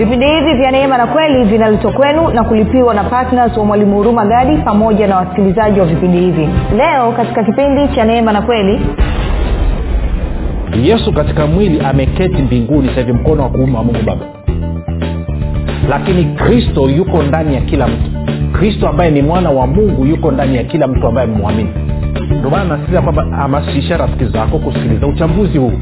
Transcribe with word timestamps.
vipindi 0.00 0.26
hivi 0.26 0.54
vya 0.54 0.70
neema 0.70 0.98
na 0.98 1.06
kweli 1.06 1.44
vinaletwa 1.44 1.92
kwenu 1.92 2.28
na 2.30 2.44
kulipiwa 2.44 2.94
na 2.94 3.04
ptns 3.04 3.56
wa 3.56 3.64
mwalimu 3.64 3.96
huruma 3.96 4.26
gadi 4.26 4.56
pamoja 4.56 5.06
na 5.06 5.16
wasikilizaji 5.16 5.80
wa 5.80 5.86
vipindi 5.86 6.18
hivi. 6.18 6.48
Leo 6.76 7.12
katika 7.12 7.44
kipindi 7.44 7.88
cha 7.94 8.04
neema 8.04 8.32
na 8.32 8.42
kweli 8.42 8.80
yesu 10.82 11.12
katika 11.12 11.46
mwili 11.46 11.80
ameketi 11.80 12.42
mbinguni 12.42 12.88
sahivi 12.88 13.12
mkono 13.12 13.42
wa 13.42 13.48
kuume 13.48 13.76
wa 13.76 13.84
mungu 13.84 13.98
baba. 14.06 14.26
Lakini 15.88 16.24
kristo 16.24 16.88
yuko 16.90 17.22
ndani 17.22 17.54
ya 17.54 17.60
kila 17.60 17.86
mtu. 17.86 18.10
Kristo 18.52 18.88
ambaye 18.88 19.10
ni 19.10 19.22
mwana 19.22 19.50
wa 19.50 19.66
mungu 19.66 20.04
yuko 20.06 20.30
ndani 20.30 20.56
ya 20.56 20.64
kila 20.64 20.86
mtu 20.88 21.06
ambaye 21.06 21.28
amemwamini. 21.28 21.70
Ndio 22.38 22.50
maana 22.50 22.64
nasisitiza 22.64 23.02
kwamba 23.02 23.24
hamasisha 23.36 23.96
rafiki 23.96 24.24
zako 24.24 24.58
kusikiliza 24.58 25.06
uchambuzi 25.06 25.58
huu 25.58 25.72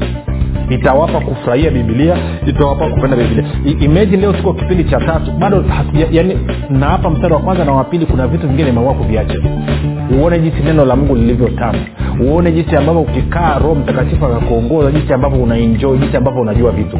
itawapa 0.69 1.19
kufurahia 1.19 1.71
bibilia 1.71 2.17
itawapa 2.47 2.87
kupenda 2.89 3.17
bibilia 3.17 3.43
I- 3.65 3.85
imagine 3.85 4.17
leo 4.17 4.33
tuko 4.33 4.53
kipindi 4.53 4.83
cha 4.83 4.99
tatu 4.99 5.31
bado 5.31 5.65
ya, 5.93 6.07
yani 6.11 6.37
na 6.69 6.85
hapa 6.85 7.09
mstari 7.09 7.33
wa 7.33 7.39
kwanza 7.39 7.65
na 7.65 7.71
wapili 7.71 8.05
kuna 8.05 8.27
vitu 8.27 8.47
vingine 8.47 8.69
imeamua 8.69 8.93
kuviacha. 8.93 9.39
Uone 10.19 10.39
jinsi 10.39 10.63
neno 10.63 10.85
la 10.85 10.95
mungu 10.95 11.15
lilivyo 11.15 11.47
tamu. 11.47 11.79
Uone 12.23 12.51
jinsi 12.51 12.75
ambavyo 12.75 13.01
ukikaa 13.01 13.59
roho 13.59 13.75
mtakatifu 13.75 14.25
akakuongoza 14.25 14.91
jinsi 14.91 15.13
ambavyo 15.13 15.43
unaenjoi 15.43 15.97
jinsi 15.97 16.17
ambavyo 16.17 16.41
unajua 16.41 16.71
vitu 16.71 16.99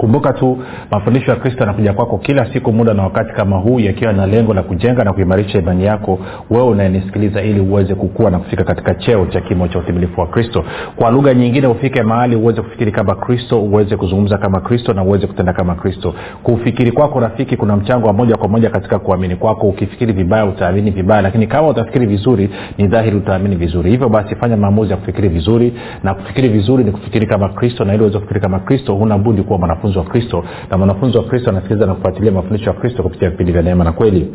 kumbuka 0.00 0.32
tu 0.32 0.58
mafundisho 0.90 1.30
ya 1.30 1.36
kristo 1.36 1.60
yanakuja 1.60 1.92
kwako 1.92 2.18
kila 2.18 2.52
siku 2.52 2.72
muda 2.72 2.94
na 2.94 3.02
wakati 3.02 3.32
kama 3.34 3.56
huu 3.56 3.80
yakiwa 3.80 4.12
na 4.12 4.26
lengo 4.26 4.54
la 4.54 4.62
kujenga 4.62 5.04
na 5.04 5.12
kuimarisha 5.12 5.58
imani 5.58 5.84
yako 5.84 6.18
wewe 6.50 6.64
unayenisikiliza 6.64 7.42
ili 7.42 7.60
uweze 7.60 7.94
kukua 7.94 8.30
na 8.30 8.38
kufika 8.38 8.64
katika 8.64 8.94
cheo 8.94 9.26
cha 9.26 9.40
kimo 9.40 9.68
cha 9.68 9.78
utimilifu 9.78 10.20
wa 10.20 10.26
kristo. 10.26 10.64
Kwa 10.96 11.10
lugha 11.10 11.34
nyingine 11.34 11.66
ufike 11.66 12.02
mahali 12.02 12.36
uweze 12.36 12.62
kufikiri 12.62 12.92
kama 12.92 13.14
kristo 13.14 13.62
uweze 13.62 13.96
kuzungumza 13.96 14.38
kama 14.38 14.60
kristo 14.60 14.92
na 14.92 15.02
uweze 15.02 15.26
kutenda 15.26 15.52
kama 15.52 15.74
kristo. 15.74 16.14
Kufikiri 16.42 16.92
kwako 16.92 17.20
rafiki 17.20 17.56
kuna 17.56 17.76
mchango 17.76 18.06
wa 18.06 18.12
moja 18.12 18.36
kwa 18.36 18.48
moja 18.48 18.70
katika 18.70 18.98
kuamini 18.98 19.36
kwako. 19.36 19.68
Ukifikiri 19.68 20.12
vibaya 20.12 20.44
utaamini 20.44 20.90
vibaya 20.90 21.22
lakini 21.22 21.46
kama 21.46 21.68
utafikiri 21.68 22.06
vizuri 22.06 22.50
ni 22.78 22.86
dhahiri 22.86 23.16
utaamini 23.16 23.56
vizuri. 23.56 23.90
Hivyo 23.90 24.08
basi 24.08 24.34
fanya 24.36 24.56
maamuzi 24.56 24.90
ya 24.90 24.96
kufikiri 24.96 25.28
vizuri 25.28 25.72
na 26.02 26.14
kufikiri 26.14 26.48
vizuri 26.48 26.84
ni 26.84 26.90
kufikiri 26.90 27.26
kama 27.26 27.48
kristo 27.48 27.84
na 27.84 27.94
ili 27.94 28.02
uweze 28.02 28.18
kufikiri 28.18 28.40
kama 28.40 28.58
kristo 28.60 28.94
huna 28.94 29.18
budi 29.18 29.42
kuwa 29.42 29.58
mwanafunzi 29.58 29.89
wa 29.98 30.04
kristo 30.04 30.44
na 30.70 30.78
mwanafunzi 30.78 31.18
wa 31.18 31.24
kristo 31.24 31.50
anasikiliza 31.50 31.86
na 31.86 31.94
kufuatilia 31.94 32.32
mafundisho 32.32 32.70
ya 32.70 32.76
kristo 32.76 33.02
kupitia 33.02 33.30
vipindi 33.30 33.52
vya 33.52 33.62
neema 33.62 33.84
na 33.84 33.92
kweli. 33.92 34.32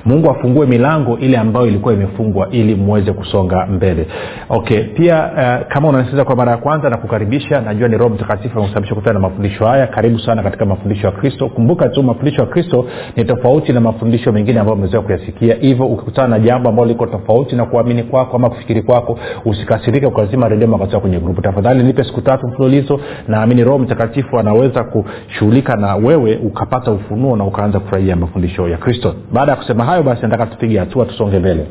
mungu 0.04 0.30
afungue 0.30 0.66
milango 0.66 1.18
ile 1.18 1.38
ambayo 1.38 1.66
ilikuwa 1.66 1.94
imefungwa 1.94 2.48
ili 2.50 2.74
mweze 2.74 3.12
kusonga 3.12 3.66
mbele. 3.66 4.06
Okay 4.48 4.80
pia 4.82 5.30
uh, 5.32 5.68
kama 5.72 5.88
unanisikiliza 5.88 6.24
kwa 6.24 6.36
mara 6.36 6.52
ya 6.52 6.58
kwanza 6.58 6.90
na 6.90 6.96
kukaribisha 6.96 7.60
najua 7.60 7.88
ni 7.88 7.96
roho 7.96 8.14
mtakatifu 8.14 8.58
amekusababisha 8.58 8.94
kutana 8.94 9.14
na 9.14 9.20
mafundisho 9.20 9.64
haya 9.70 9.86
karibu 9.86 10.18
sana 10.18 10.42
katika 10.42 10.64
mafundisho 10.66 11.06
ya 11.06 11.12
kristo. 11.12 11.48
Kumbuka 11.48 11.88
tu 11.88 12.02
mafundisho 12.02 12.40
ya 12.40 12.46
kristo 12.46 12.86
ni 13.16 13.24
tofauti 13.24 13.72
na 13.72 13.80
mafundisho 13.80 14.32
mengine 14.32 14.60
ambayo 14.60 14.76
umezoea 14.78 15.02
kuyasikia. 15.02 15.54
Hivyo 15.54 15.86
ukikutana 15.86 16.28
na 16.28 16.38
jambo 16.38 16.68
ambalo 16.68 16.88
liko 16.88 17.06
tofauti 17.06 17.56
na 17.56 17.64
kuamini 17.66 18.02
kwako 18.02 18.36
ama 18.36 18.50
kufikiri 18.50 18.82
kwako 18.82 19.18
usikasirike 19.44 20.06
ukazima 20.06 20.48
redio 20.48 20.66
makatoa 20.68 21.00
kwenye 21.00 21.18
grupu 21.20 21.42
tafadhali 21.42 21.82
nipe 21.82 22.04
siku 22.04 22.20
tatu 22.20 22.46
mfululizo. 22.48 23.00
Naamini 23.28 23.64
roho 23.64 23.78
mtakatifu 23.78 24.38
anaweza 24.38 24.84
kushughulika 24.84 25.76
na 25.76 25.96
wewe 25.96 26.36
ukapata 26.36 26.90
ufunuo 26.92 27.36
na 27.36 27.44
ukaanza 27.44 27.80
kufurahia 27.80 28.16
mafundisho 28.16 28.68
ya 28.68 28.76
kristo. 28.78 29.14
Baada 29.32 29.52
ya 29.52 29.56
kusema 29.56 29.84
hayo 29.84 30.02
basi 30.02 30.22
nataka 30.22 30.46
tupige 30.46 30.78
hatua 30.78 31.06
tusonge 31.06 31.38
mbele 31.38 31.66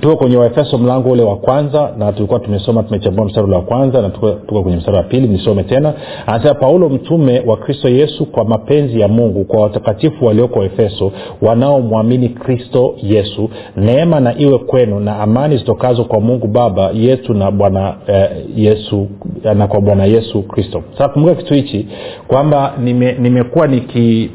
tuko 0.00 0.16
kwenye 0.16 0.36
waefeso 0.36 0.78
mlango 0.78 1.10
ule 1.10 1.22
wa 1.22 1.36
kwanza 1.36 1.92
na 1.98 2.12
tulikuwa 2.12 2.40
tumesoma 2.40 2.82
tumechambua 2.82 3.24
mstari 3.24 3.46
ule 3.46 3.56
wa 3.56 3.62
kwanza 3.62 4.02
na 4.02 4.10
tuko, 4.10 4.62
kwenye 4.62 4.76
mstari 4.76 4.96
wa 4.96 5.02
pili 5.02 5.28
nisome 5.28 5.62
tena. 5.62 5.94
Anasema 6.26 6.54
paulo 6.54 6.88
mtume 6.88 7.42
wa 7.46 7.56
kristo 7.56 7.88
yesu 7.88 8.26
kwa 8.26 8.44
mapenzi 8.44 9.00
ya 9.00 9.08
mungu 9.08 9.44
kwa 9.44 9.62
watakatifu 9.62 10.24
walioko 10.26 10.64
efeso 10.64 11.12
wanaomwamini 11.42 12.28
kristo 12.28 12.94
yesu 13.02 13.50
neema 13.76 14.20
na 14.20 14.38
iwe 14.38 14.58
kwenu 14.58 15.00
na 15.00 15.18
amani 15.20 15.56
zitokazo 15.56 16.04
kwa 16.04 16.20
mungu 16.20 16.46
baba 16.46 16.90
yetu 16.94 17.34
na 17.34 17.50
bwana 17.50 17.94
eh, 18.06 18.28
yesu 18.56 19.06
na 19.54 19.66
kwa 19.66 19.80
bwana 19.80 20.04
yesu 20.04 20.42
kristo. 20.42 20.82
Sasa 20.92 21.08
kumbuka 21.08 21.34
kitu 21.34 21.54
hichi 21.54 21.88
kwamba 22.28 22.74
nimekuwa 23.18 23.66
nime 23.66 23.80
niki 23.80 24.30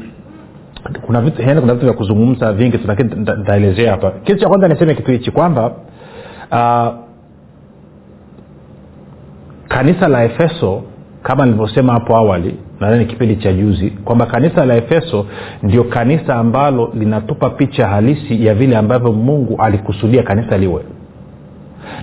kuna 1.02 1.20
vitu 1.20 1.42
yani 1.42 1.60
kuna 1.60 1.74
vitu 1.74 1.86
vya 1.86 1.94
kuzungumza 1.94 2.52
vingi 2.52 2.80
lakini 2.86 3.10
nitaelezea 3.14 3.90
hapa. 3.90 4.10
Kitu 4.10 4.38
cha 4.38 4.48
kwanza 4.48 4.68
niseme 4.68 4.94
kitu 4.94 5.10
hichi 5.10 5.30
kwamba 5.30 5.72
uh, 6.52 6.94
kanisa 9.68 10.08
la 10.08 10.24
efeso 10.24 10.82
kama 11.22 11.44
nilivyosema 11.44 11.92
hapo 11.92 12.16
awali 12.16 12.56
nadhani 12.80 13.04
kipindi 13.06 13.36
cha 13.36 13.52
juzi 13.52 13.90
kwamba 13.90 14.26
kanisa 14.26 14.64
la 14.66 14.76
efeso 14.76 15.26
ndio 15.62 15.84
kanisa 15.84 16.34
ambalo 16.34 16.90
linatupa 16.94 17.50
picha 17.50 17.86
halisi 17.86 18.46
ya 18.46 18.54
vile 18.54 18.76
ambavyo 18.76 19.12
mungu 19.12 19.56
alikusudia 19.62 20.22
kanisa 20.22 20.58
liwe. 20.58 20.82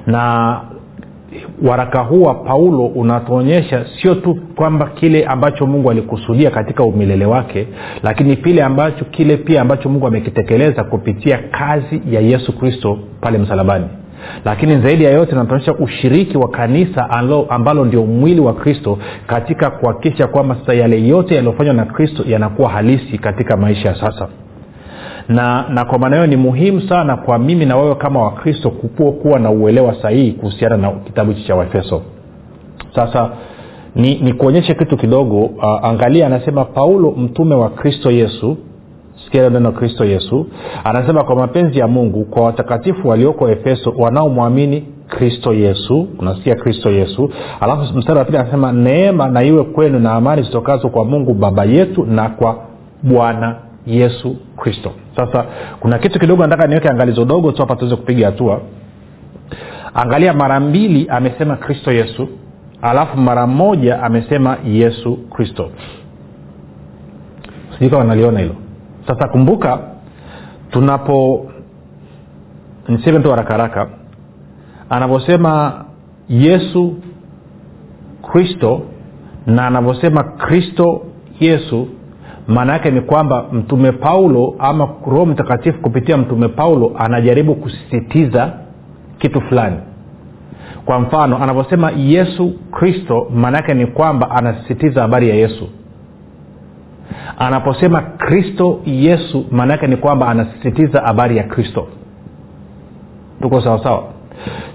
Na 0.07 0.61
waraka 1.63 1.99
huu 1.99 2.21
wa 2.23 2.33
paulo 2.35 2.85
unatuonyesha 2.85 3.85
sio 4.01 4.15
tu 4.15 4.35
kwamba 4.55 4.85
kile 4.89 5.25
ambacho 5.25 5.65
mungu 5.67 5.91
alikusudia 5.91 6.51
katika 6.51 6.83
umilele 6.83 7.25
wake 7.25 7.67
lakini 8.03 8.35
pile 8.35 8.63
ambacho 8.63 9.05
kile 9.05 9.37
pia 9.37 9.61
ambacho 9.61 9.89
mungu 9.89 10.07
amekitekeleza 10.07 10.83
kupitia 10.83 11.37
kazi 11.37 12.01
ya 12.11 12.21
yesu 12.21 12.57
kristo 12.59 12.97
pale 13.21 13.37
msalabani. 13.37 13.85
Lakini 14.45 14.81
zaidi 14.81 15.03
ya 15.03 15.11
yote 15.11 15.35
natuonyesha 15.35 15.73
ushiriki 15.73 16.37
wa 16.37 16.49
kanisa 16.49 17.09
alo, 17.09 17.45
ambalo 17.49 17.85
ndio 17.85 18.05
mwili 18.05 18.41
wa 18.41 18.53
kristo 18.53 18.97
katika 19.27 19.69
kuhakikisha 19.71 20.27
kwamba 20.27 20.55
sasa 20.55 20.73
yale 20.73 21.07
yote 21.07 21.35
yaliyofanywa 21.35 21.73
na 21.73 21.85
kristo 21.85 22.23
yanakuwa 22.27 22.69
halisi 22.69 23.17
katika 23.17 23.57
maisha 23.57 23.89
ya 23.89 23.95
sasa 23.95 24.27
na 25.29 25.65
na 25.69 25.85
kwa 25.85 25.99
maana 25.99 26.15
hiyo 26.15 26.27
ni 26.27 26.35
muhimu 26.35 26.81
sana 26.81 27.17
kwa 27.17 27.39
mimi 27.39 27.65
na 27.65 27.77
wewe 27.77 27.95
kama 27.95 28.21
wakristo 28.23 28.69
kuwa, 29.21 29.39
na 29.39 29.51
uelewa 29.51 29.95
sahihi 30.01 30.31
kuhusiana 30.31 30.77
na 30.77 30.91
kitabu 30.91 31.31
hichi 31.31 31.47
cha 31.47 31.55
waefeso. 31.55 32.01
Sasa 32.95 33.29
ni, 33.95 34.15
ni 34.19 34.33
kuonyeshe 34.33 34.73
kitu 34.75 34.97
kidogo 34.97 35.41
uh, 35.43 35.85
angalia 35.85 36.25
anasema 36.27 36.65
paulo 36.65 37.11
mtume 37.11 37.55
wa 37.55 37.69
kristo 37.69 38.11
yesu 38.11 38.57
sikia 39.25 39.49
neno 39.49 39.71
kristo 39.71 40.05
yesu 40.05 40.47
anasema 40.83 41.23
kwa 41.23 41.35
mapenzi 41.35 41.79
ya 41.79 41.87
mungu 41.87 42.25
kwa 42.25 42.43
watakatifu 42.43 43.07
walioko 43.07 43.49
efeso 43.49 43.93
wanaomwamini 43.97 44.87
kristo 45.07 45.53
yesu 45.53 46.07
unasikia 46.19 46.55
kristo 46.55 46.89
yesu 46.91 47.29
alafu 47.59 47.97
mstari 47.97 48.19
wa 48.19 48.25
pili 48.25 48.37
anasema 48.37 48.71
neema 48.71 49.27
na 49.29 49.43
iwe 49.43 49.63
kwenu 49.63 49.99
na 49.99 50.11
amani 50.11 50.43
zitokazo 50.43 50.89
kwa 50.89 51.05
mungu 51.05 51.33
baba 51.33 51.63
yetu 51.65 52.05
na 52.05 52.29
kwa 52.29 52.55
bwana 53.03 53.55
yesu 53.85 54.35
kristo. 54.57 54.91
Sasa 55.15 55.45
kuna 55.79 55.99
kitu 55.99 56.19
kidogo 56.19 56.43
nataka 56.43 56.67
niweke 56.67 56.89
angalizo 56.89 57.25
dogo 57.25 57.51
tu 57.51 57.61
hapa 57.61 57.75
tuweze 57.75 57.95
kupiga 57.95 58.25
hatua. 58.25 58.61
Angalia 59.93 60.33
mara 60.33 60.59
mbili 60.59 61.09
amesema 61.09 61.55
kristo 61.55 61.91
yesu 61.91 62.27
alafu 62.81 63.17
mara 63.17 63.47
moja 63.47 64.03
amesema 64.03 64.57
yesu 64.65 65.17
kristo. 65.17 65.69
Sijui 67.73 67.89
kama 67.89 68.03
naliona 68.03 68.39
hilo. 68.39 68.55
Sasa 69.07 69.27
kumbuka 69.27 69.79
tunapo 70.71 71.45
niseme 72.87 73.19
tu 73.19 73.29
haraka 73.29 73.53
haraka 73.53 73.87
anavyosema 74.89 75.85
yesu 76.29 76.95
kristo 78.31 78.81
na 79.45 79.67
anavyosema 79.67 80.23
kristo 80.23 81.01
yesu 81.39 81.87
maana 82.51 82.73
yake 82.73 82.91
ni 82.91 83.01
kwamba 83.01 83.45
mtume 83.51 83.91
paulo 83.91 84.55
ama 84.59 84.89
roho 85.07 85.25
mtakatifu 85.25 85.81
kupitia 85.81 86.17
mtume 86.17 86.47
paulo 86.47 86.91
anajaribu 86.97 87.55
kusisitiza 87.55 88.53
kitu 89.17 89.41
fulani. 89.41 89.77
Kwa 90.85 90.99
mfano 90.99 91.43
anaposema 91.43 91.91
yesu 91.91 92.53
kristo 92.71 93.27
maana 93.35 93.57
yake 93.57 93.73
ni 93.73 93.85
kwamba 93.87 94.31
anasisitiza 94.31 95.01
habari 95.01 95.29
ya 95.29 95.35
yesu. 95.35 95.69
Anaposema 97.39 98.01
kristo 98.01 98.79
yesu 98.85 99.45
maana 99.51 99.73
yake 99.73 99.87
ni 99.87 99.97
kwamba 99.97 100.27
anasisitiza 100.27 101.01
habari 101.01 101.37
ya 101.37 101.43
kristo. 101.43 101.87
Tuko 103.41 103.61
sawasawa 103.61 104.03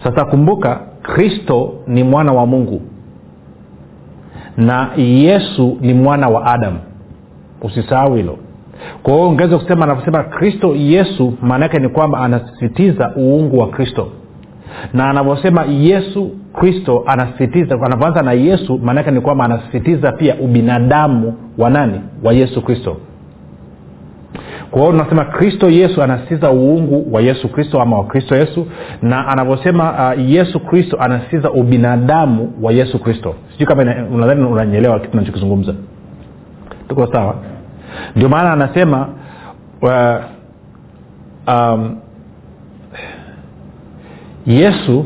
sasa 0.05 0.25
kumbuka 0.25 0.81
kristo 1.03 1.75
ni 1.87 2.03
mwana 2.05 2.33
wa 2.33 2.47
mungu 2.47 2.83
na 4.57 4.91
yesu 4.97 5.77
ni 5.81 5.95
mwana 5.95 6.29
wa 6.29 6.47
adamu 6.47 6.79
usisahau 7.67 8.15
hilo. 8.15 8.39
Kwa 9.03 9.15
hiyo 9.15 9.29
ungeweza 9.29 9.59
kusema 9.59 9.85
anavyosema 9.85 10.23
kristo 10.25 10.75
yesu 10.77 11.33
maana 11.43 11.65
yake 11.65 11.79
ni 11.79 11.89
kwamba 11.89 12.19
anasisitiza 12.19 13.13
uungu 13.17 13.59
wa 13.59 13.69
kristo. 13.69 14.09
Na 14.95 15.11
anavyosema 15.11 15.65
yesu 15.65 16.31
kristo 16.61 17.05
anasisitiza 17.07 17.75
anavyoanza 17.83 18.23
na 18.23 18.33
yesu 18.33 18.79
maanaake 18.79 19.11
ni 19.11 19.21
kwamba 19.21 19.45
anasisitiza 19.45 20.13
pia 20.13 20.35
ubinadamu 20.35 21.35
wa 21.59 21.71
nani? 21.71 22.01
Wa 22.25 22.33
yesu 22.33 22.63
kristo. 22.63 22.97
Kwa 24.71 24.81
hiyo 24.81 24.93
tunasema 24.93 25.25
kristo 25.25 25.71
yesu 25.71 26.03
anasisitiza 26.03 26.51
uungu 26.53 27.15
wa 27.15 27.21
yesu 27.23 27.49
kristo 27.49 27.81
ama 27.81 27.99
wa 27.99 28.05
kristo 28.05 28.37
yesu. 28.37 28.67
Na 29.03 29.29
anavyosema 29.29 30.13
uh, 30.17 30.31
yesu 30.31 30.61
kristo 30.61 30.97
anasisitiza 31.01 31.51
ubinadamu 31.51 32.53
wa 32.63 32.73
yesu 32.73 32.99
kristo. 32.99 33.35
Sijui 33.53 33.67
kama 33.67 33.83
unadhani 34.15 34.45
unanyelewa 34.45 35.01
kitu 35.01 35.17
nachokizungumza 35.17 35.75
tuko 36.89 37.07
sawa 37.13 37.35
ndio 38.17 38.29
maana 38.29 38.53
anasema 38.53 39.09
uh, 39.83 40.25
um, 41.55 41.97
yesu 44.47 45.05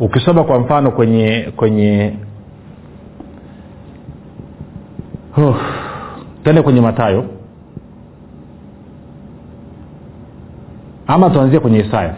ukisoma 0.00 0.44
kwa 0.44 0.60
mfano 0.60 0.90
kwenye 0.90 1.52
kwenye 1.56 2.16
uh, 5.36 5.56
tende 6.44 6.62
kwenye 6.62 6.80
matayo 6.80 7.24
ama 11.06 11.30
tuanzie 11.30 11.60
kwenye 11.60 11.78
isaya. 11.78 12.14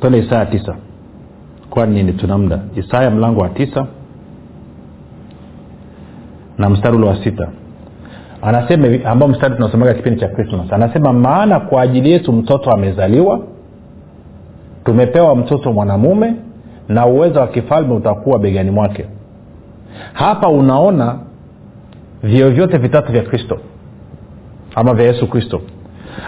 Twende 0.00 0.18
isaya 0.18 0.46
tisa. 0.46 0.76
Kwani 1.70 1.94
nini 1.94 2.12
tuna 2.12 2.38
muda? 2.38 2.60
Isaya 2.76 3.10
mlango 3.10 3.40
wa 3.40 3.48
tisa 3.48 3.86
na 6.58 6.70
mstari 6.70 6.96
ule 6.96 7.06
wa 7.06 7.24
sita 7.24 7.48
anasema 8.42 8.86
hivi 8.86 9.04
ambao 9.04 9.28
mstari 9.28 9.54
tunasomaga 9.54 9.94
kipindi 9.94 10.20
cha 10.20 10.28
krismas 10.28 10.72
anasema 10.72 11.12
maana 11.12 11.60
kwa 11.60 11.82
ajili 11.82 12.10
yetu 12.10 12.32
mtoto 12.32 12.70
amezaliwa 12.70 13.40
tumepewa 14.84 15.36
mtoto 15.36 15.72
mwanamume 15.72 16.34
na 16.88 17.06
uwezo 17.06 17.40
wa 17.40 17.46
kifalme 17.46 17.94
utakuwa 17.94 18.38
begani 18.38 18.70
mwake. 18.70 19.04
Hapa 20.12 20.48
unaona 20.48 21.18
vio 22.22 22.50
vyote 22.50 22.78
vitatu 22.78 23.12
vya 23.12 23.22
kristo 23.22 23.58
ama 24.74 24.94
vya 24.94 25.06
yesu 25.06 25.26
kristo. 25.26 25.60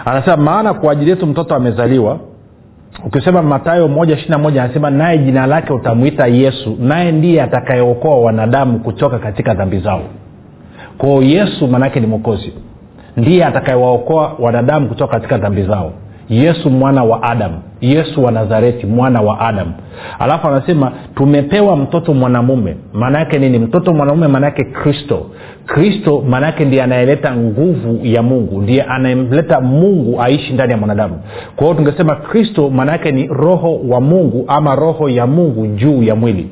Anasema 0.05 0.37
maana 0.37 0.73
kwa 0.73 0.91
ajili 0.91 1.09
yetu 1.09 1.27
mtoto 1.27 1.55
amezaliwa 1.55 2.19
ukisema 3.05 3.41
matayo 3.43 3.87
moja 3.87 4.15
ishiri 4.15 4.37
moja 4.37 4.63
anasema 4.63 4.89
naye 4.89 5.17
jina 5.17 5.45
lake 5.47 5.73
utamwita 5.73 6.27
yesu 6.27 6.77
naye 6.79 7.11
ndiye 7.11 7.41
atakayeokoa 7.41 8.19
wanadamu 8.19 8.79
kutoka 8.79 9.19
katika 9.19 9.53
dhambi 9.53 9.79
zao 9.79 10.01
kwao 10.97 11.23
yesu 11.23 11.67
maanaake 11.67 11.99
ni 11.99 12.07
mwokozi. 12.07 12.53
Ndiye 13.17 13.45
atakayewaokoa 13.45 14.35
wanadamu 14.39 14.87
kutoka 14.87 15.11
katika 15.13 15.37
dhambi 15.37 15.63
zao. 15.63 15.91
Yesu 16.29 16.69
mwana 16.69 17.03
wa 17.03 17.23
adamu. 17.23 17.55
Yesu 17.81 18.23
wa 18.23 18.31
nazareti 18.31 18.85
mwana 18.85 19.21
wa 19.21 19.39
adamu. 19.39 19.73
Alafu 20.19 20.47
anasema 20.47 20.91
tumepewa 21.15 21.77
mtoto 21.77 22.13
mwanamume. 22.13 22.75
Maanaake 22.93 23.39
nini? 23.39 23.59
Mtoto 23.59 23.93
mwanamume 23.93 24.27
maanayake 24.27 24.63
kristo. 24.63 25.25
Kristo 25.65 26.23
maanaake 26.29 26.65
ndiye 26.65 26.83
anayeleta 26.83 27.35
nguvu 27.35 27.99
ya 28.03 28.21
mungu. 28.23 28.61
Ndiye 28.61 28.83
anayemleta 28.83 29.61
mungu 29.61 30.21
aishi 30.21 30.53
ndani 30.53 30.71
ya 30.71 30.77
mwanadamu. 30.77 31.19
Kwa 31.55 31.67
hiyo 31.67 31.77
tungesema 31.77 32.15
kristo 32.15 32.69
maanayake 32.69 33.11
ni 33.11 33.27
roho 33.27 33.79
wa 33.89 34.01
mungu 34.01 34.45
ama 34.47 34.75
roho 34.75 35.09
ya 35.09 35.27
mungu 35.27 35.67
juu 35.67 36.03
ya 36.03 36.15
mwili 36.15 36.49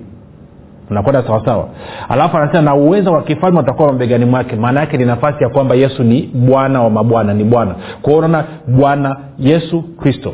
unakwenda 0.91 1.23
sawasawa? 1.27 1.67
Alafu 2.09 2.37
anasema 2.37 2.61
na 2.61 2.75
uwezo 2.75 3.11
wa 3.11 3.21
kifalme 3.23 3.59
utakuwa 3.59 3.91
mabegani 3.91 4.25
mwake. 4.25 4.55
Maana 4.55 4.79
yake 4.79 4.97
ni 4.97 5.05
nafasi 5.05 5.43
ya 5.43 5.49
kwamba 5.49 5.75
yesu 5.75 6.03
ni 6.03 6.21
bwana 6.33 6.81
wa 6.81 6.89
mabwana 6.89 7.33
ni 7.33 7.43
bwana. 7.43 7.75
Kwao 8.01 8.17
unaona 8.17 8.43
bwana 8.67 9.17
yesu 9.39 9.81
kristo. 9.81 10.33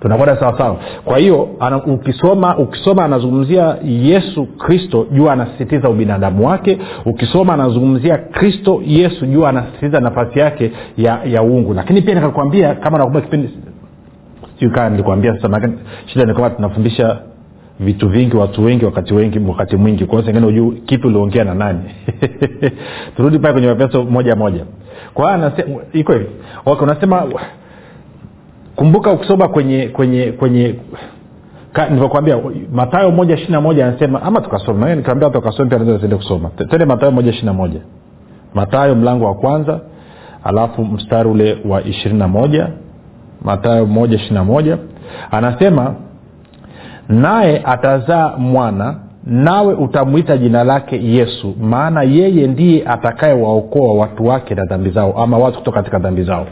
Tunakwenda 0.00 0.36
sawasawa? 0.40 0.76
Kwa 1.04 1.18
hiyo 1.18 1.48
ukisoma 1.86 2.56
ukisoma 2.58 3.04
anazungumzia 3.04 3.76
yesu 3.84 4.46
kristo 4.46 5.06
jua 5.12 5.32
anasisitiza 5.32 5.88
ubinadamu 5.88 6.46
wake. 6.46 6.78
Ukisoma 7.04 7.54
anazungumzia 7.54 8.18
kristo 8.18 8.82
yesu 8.86 9.26
jua 9.26 9.48
anasisitiza 9.48 10.00
nafasi 10.00 10.38
yake 10.38 10.72
ya 10.96 11.20
ya 11.24 11.42
uungu. 11.42 11.74
Lakini 11.74 12.02
pia 12.02 12.14
nikakwambia 12.14 12.74
kama 12.74 12.98
nakumbuka 12.98 13.24
kipindi 13.24 13.50
sijui 14.54 14.74
kaa 14.74 14.88
nilikwambia 14.88 15.40
sasa 15.40 15.68
shida 16.06 16.24
ni 16.24 16.32
kwamba 16.34 16.50
tunafundisha 16.50 17.18
vitu 17.80 18.08
vingi 18.08 18.36
watu 18.36 18.64
wengi 18.64 18.84
wakati 18.84 19.14
wengi 19.14 19.38
wakati 19.38 19.76
mwingi. 19.76 20.04
Kwa 20.04 20.24
sengine 20.24 20.46
ujuu 20.46 20.70
kipi 20.70 21.06
uliongea 21.06 21.44
na 21.44 21.54
nani. 21.54 21.80
Turudi 23.16 23.38
pale 23.38 23.52
kwenye 23.52 23.68
mapeso 23.68 24.04
moja 24.04 24.36
moja. 24.36 24.64
Kwa 25.14 25.36
hiyo 25.36 25.52
iko 25.92 26.12
hivi. 26.12 26.26
Okay, 26.66 26.84
unasema 26.84 27.26
kumbuka 28.76 29.10
ukisoma 29.12 29.48
kwenye 29.48 29.88
kwenye 29.88 30.32
kwenye 30.32 30.74
nilivyokwambia 31.88 32.38
matayo 32.72 33.10
moja 33.10 33.34
ishiri 33.34 33.52
na 33.52 33.60
moja 33.60 33.86
anasema 33.86 34.22
ama 34.22 34.40
tukasoma 34.40 34.94
nikiambia 34.94 35.26
watu 35.28 35.38
wakasome 35.38 35.68
pia 35.68 35.78
naweza 35.78 35.98
tuende 35.98 36.16
kusoma. 36.16 36.50
Tende 36.50 36.84
matayo 36.84 37.12
moja 37.12 37.30
ishiri 37.30 37.46
na 37.46 37.52
moja. 37.52 37.80
Matayo 38.54 38.94
mlango 38.94 39.24
wa 39.24 39.34
kwanza 39.34 39.80
alafu 40.44 40.84
mstari 40.84 41.28
ule 41.28 41.58
wa 41.68 41.84
ishirini 41.84 42.18
na 42.18 42.28
moja. 42.28 42.68
Matayo 43.42 43.86
moja 43.86 44.16
ishiri 44.16 44.34
na 44.34 44.44
moja. 44.44 44.78
Anasema 45.30 45.94
naye 47.10 47.62
atazaa 47.64 48.36
mwana 48.38 48.94
nawe 49.26 49.74
utamwita 49.74 50.36
jina 50.38 50.64
lake 50.64 51.04
yesu 51.04 51.54
maana 51.60 52.02
yeye 52.02 52.46
ndiye 52.46 52.84
atakayewaokoa 52.86 53.94
watu 53.94 54.26
wake 54.26 54.54
na 54.54 54.64
dhambi 54.64 54.90
zao 54.90 55.12
ama 55.22 55.38
watu 55.38 55.58
kutoka 55.58 55.78
katika 55.78 55.98
dhambi 55.98 56.22
zao. 56.22 56.46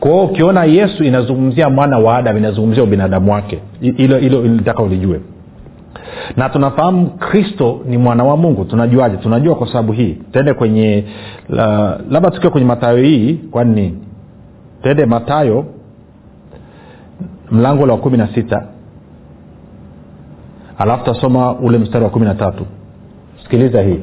Kwao 0.00 0.24
ukiona 0.24 0.64
yesu 0.64 1.04
inazungumzia 1.04 1.70
mwana 1.70 1.98
wa 1.98 2.16
adam 2.16 2.36
inazungumzia 2.36 2.82
ubinadamu 2.82 3.32
wake 3.32 3.58
hilo 3.80 4.18
hilo 4.18 4.42
litaka 4.42 4.82
ulijue. 4.82 5.20
Na 6.36 6.48
tunafahamu 6.48 7.06
kristo 7.10 7.80
ni 7.86 7.98
mwana 7.98 8.24
wa 8.24 8.36
mungu 8.36 8.64
tunajuaje? 8.64 9.16
Tunajua 9.16 9.54
kwa 9.54 9.66
sababu 9.66 9.92
hii. 9.92 10.18
Tende 10.32 10.54
kwenye 10.54 11.04
labda 12.10 12.30
tukiwa 12.30 12.52
kwenye 12.52 12.66
matayo 12.66 12.96
hii 12.98 13.34
kwani 13.50 13.74
nini? 13.74 13.98
Tende 14.82 15.06
matayo 15.06 15.64
mlango 17.50 17.82
wa 17.82 17.96
kumi 17.96 18.18
na 18.18 18.26
sita 18.34 18.62
alafu 20.78 21.04
tasoma 21.04 21.52
ule 21.52 21.78
mstari 21.78 22.04
wa 22.04 22.10
kumi 22.10 22.26
na 22.26 22.34
tatu. 22.34 22.66
Sikiliza 23.42 23.82
hii. 23.82 24.00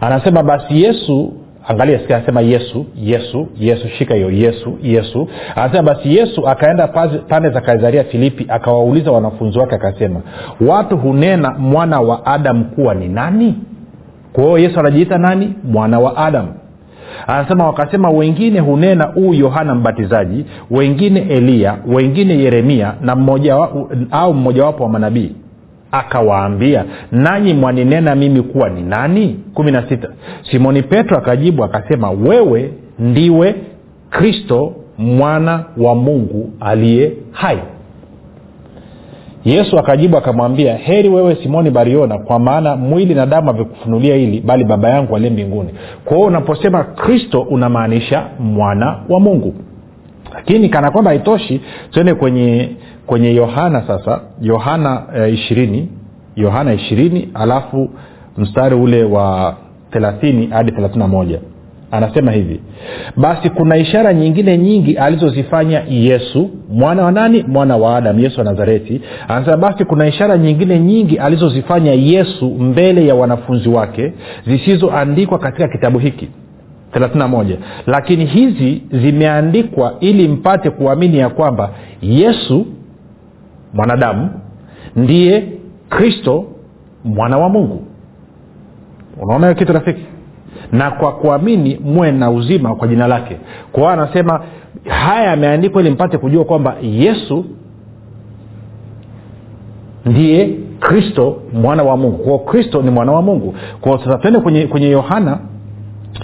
Anasema 0.00 0.42
basi 0.42 0.82
yesu 0.82 1.32
angalia 1.68 1.98
sikia 1.98 2.16
anasema 2.16 2.40
yesu 2.40 2.86
yesu 2.96 3.46
yesu 3.60 3.88
shika 3.88 4.14
hiyo 4.14 4.30
yesu 4.30 4.78
yesu. 4.82 5.28
Anasema 5.56 5.82
basi 5.82 6.16
yesu 6.16 6.48
akaenda 6.48 6.88
pande 7.28 7.50
za 7.50 7.60
kaisaria 7.60 8.04
filipi 8.04 8.46
akawauliza 8.48 9.10
wanafunzi 9.12 9.58
wake 9.58 9.74
akasema 9.74 10.20
watu 10.68 10.96
hunena 10.96 11.50
mwana 11.58 12.00
wa 12.00 12.26
adamu 12.26 12.64
kuwa 12.64 12.94
ni 12.94 13.08
nani 13.08 13.54
kwa 14.32 14.60
yesu 14.60 14.80
anajiita 14.80 15.18
nani? 15.18 15.54
Mwana 15.64 15.98
wa 16.00 16.16
adamu. 16.16 16.48
Anasema 17.26 17.66
wakasema 17.66 18.10
wengine 18.10 18.60
hunena 18.60 19.04
huu 19.04 19.34
yohana 19.34 19.74
mbatizaji 19.74 20.44
wengine 20.70 21.20
eliya 21.20 21.76
wengine 21.86 22.38
yeremia 22.38 22.94
na 23.00 23.16
mmoja 23.16 23.56
wa, 23.56 23.70
au 24.10 24.34
mmojawapo 24.34 24.82
wa 24.84 24.88
manabii 24.90 25.32
akawaambia 25.92 26.84
nanyi 27.12 27.54
mwaninena 27.54 28.14
mimi 28.14 28.42
kuwa 28.42 28.68
ni 28.70 28.82
nani? 28.82 29.40
Kumi 29.54 29.70
na 29.72 29.88
sita. 29.88 30.08
Simoni 30.50 30.82
petro 30.82 31.18
akajibu 31.18 31.64
akasema 31.64 32.10
wewe 32.10 32.72
ndiwe 32.98 33.54
kristo 34.10 34.72
mwana 34.98 35.64
wa 35.76 35.94
mungu 35.94 36.50
aliye 36.60 37.12
hai. 37.32 37.58
Yesu 39.44 39.78
akajibu 39.78 40.16
akamwambia 40.16 40.76
heri 40.76 41.08
wewe 41.08 41.34
simoni 41.42 41.70
bariona 41.70 42.18
kwa 42.18 42.38
maana 42.38 42.76
mwili 42.76 43.14
na 43.14 43.26
damu 43.26 43.46
havikufunulia 43.52 44.16
hili 44.16 44.40
bali 44.40 44.64
baba 44.64 44.88
yangu 44.90 45.16
aliye 45.16 45.30
mbinguni. 45.30 45.70
Kwa 46.04 46.16
hiyo 46.16 46.28
unaposema 46.28 46.84
kristo 46.84 47.40
unamaanisha 47.40 48.26
mwana 48.40 48.98
wa 49.08 49.20
mungu 49.20 49.54
lakini 50.36 50.68
kana 50.68 50.90
kwamba 50.90 51.10
haitoshi 51.10 51.60
tuende 51.90 52.14
kwenye 52.14 52.70
kwenye 53.06 53.34
yohana 53.34 53.82
sasa 53.86 54.20
yohana 54.40 55.02
ishirini 55.32 55.78
eh, 55.78 55.86
yohana 56.36 56.74
ishirini 56.74 57.28
alafu 57.34 57.90
mstari 58.36 58.74
ule 58.74 59.04
wa 59.04 59.56
thelathini 59.90 60.46
hadi 60.46 60.72
thelathini 60.72 61.04
moja. 61.06 61.40
Anasema 61.90 62.32
hivi 62.32 62.60
basi 63.16 63.50
kuna 63.50 63.76
ishara 63.76 64.14
nyingine 64.14 64.58
nyingi 64.58 64.94
alizozifanya 64.98 65.82
yesu 65.88 66.50
mwana 66.72 67.02
wa 67.04 67.12
nani? 67.12 67.44
Mwana 67.48 67.76
wa 67.76 67.96
adamu 67.96 68.20
yesu 68.20 68.38
wa 68.40 68.44
nazareti. 68.44 69.00
Anasema 69.28 69.56
basi 69.56 69.84
kuna 69.84 70.06
ishara 70.06 70.38
nyingine 70.38 70.78
nyingi 70.78 71.16
alizozifanya 71.18 71.92
yesu 71.92 72.50
mbele 72.50 73.06
ya 73.06 73.14
wanafunzi 73.14 73.68
wake 73.68 74.12
zisizoandikwa 74.46 75.38
katika 75.38 75.68
kitabu 75.68 75.98
hiki 75.98 76.28
31 76.94 77.56
lakini 77.86 78.24
hizi 78.24 78.82
zimeandikwa 78.92 79.94
ili 80.00 80.28
mpate 80.28 80.70
kuamini 80.70 81.18
ya 81.18 81.28
kwamba 81.28 81.70
yesu 82.02 82.66
mwanadamu 83.74 84.30
ndiye 84.96 85.48
kristo 85.88 86.44
mwana 87.04 87.38
wa 87.38 87.48
mungu. 87.48 87.82
Unaona 89.22 89.54
kitu 89.54 89.72
rafiki? 89.72 90.02
Na 90.72 90.90
kwa 90.90 91.12
kuamini 91.12 91.78
muwe 91.84 92.12
na 92.12 92.30
uzima 92.30 92.74
kwa 92.74 92.88
jina 92.88 93.06
lake. 93.06 93.36
Kwa 93.72 93.80
hiyo 93.82 93.92
anasema 93.92 94.40
haya 94.88 95.30
yameandikwa 95.30 95.80
ili 95.82 95.90
mpate 95.90 96.18
kujua 96.18 96.44
kwamba 96.44 96.76
yesu 96.82 97.44
ndiye 100.06 100.50
kristo 100.80 101.42
mwana 101.52 101.82
wa 101.82 101.96
mungu. 101.96 102.18
Kwao 102.18 102.38
kristo 102.38 102.82
ni 102.82 102.90
mwana 102.90 103.12
wa 103.12 103.22
mungu. 103.22 103.54
Kwao 103.80 103.98
sasa 103.98 104.18
tuende 104.18 104.40
kwenye 104.40 104.66
kwenye 104.66 104.88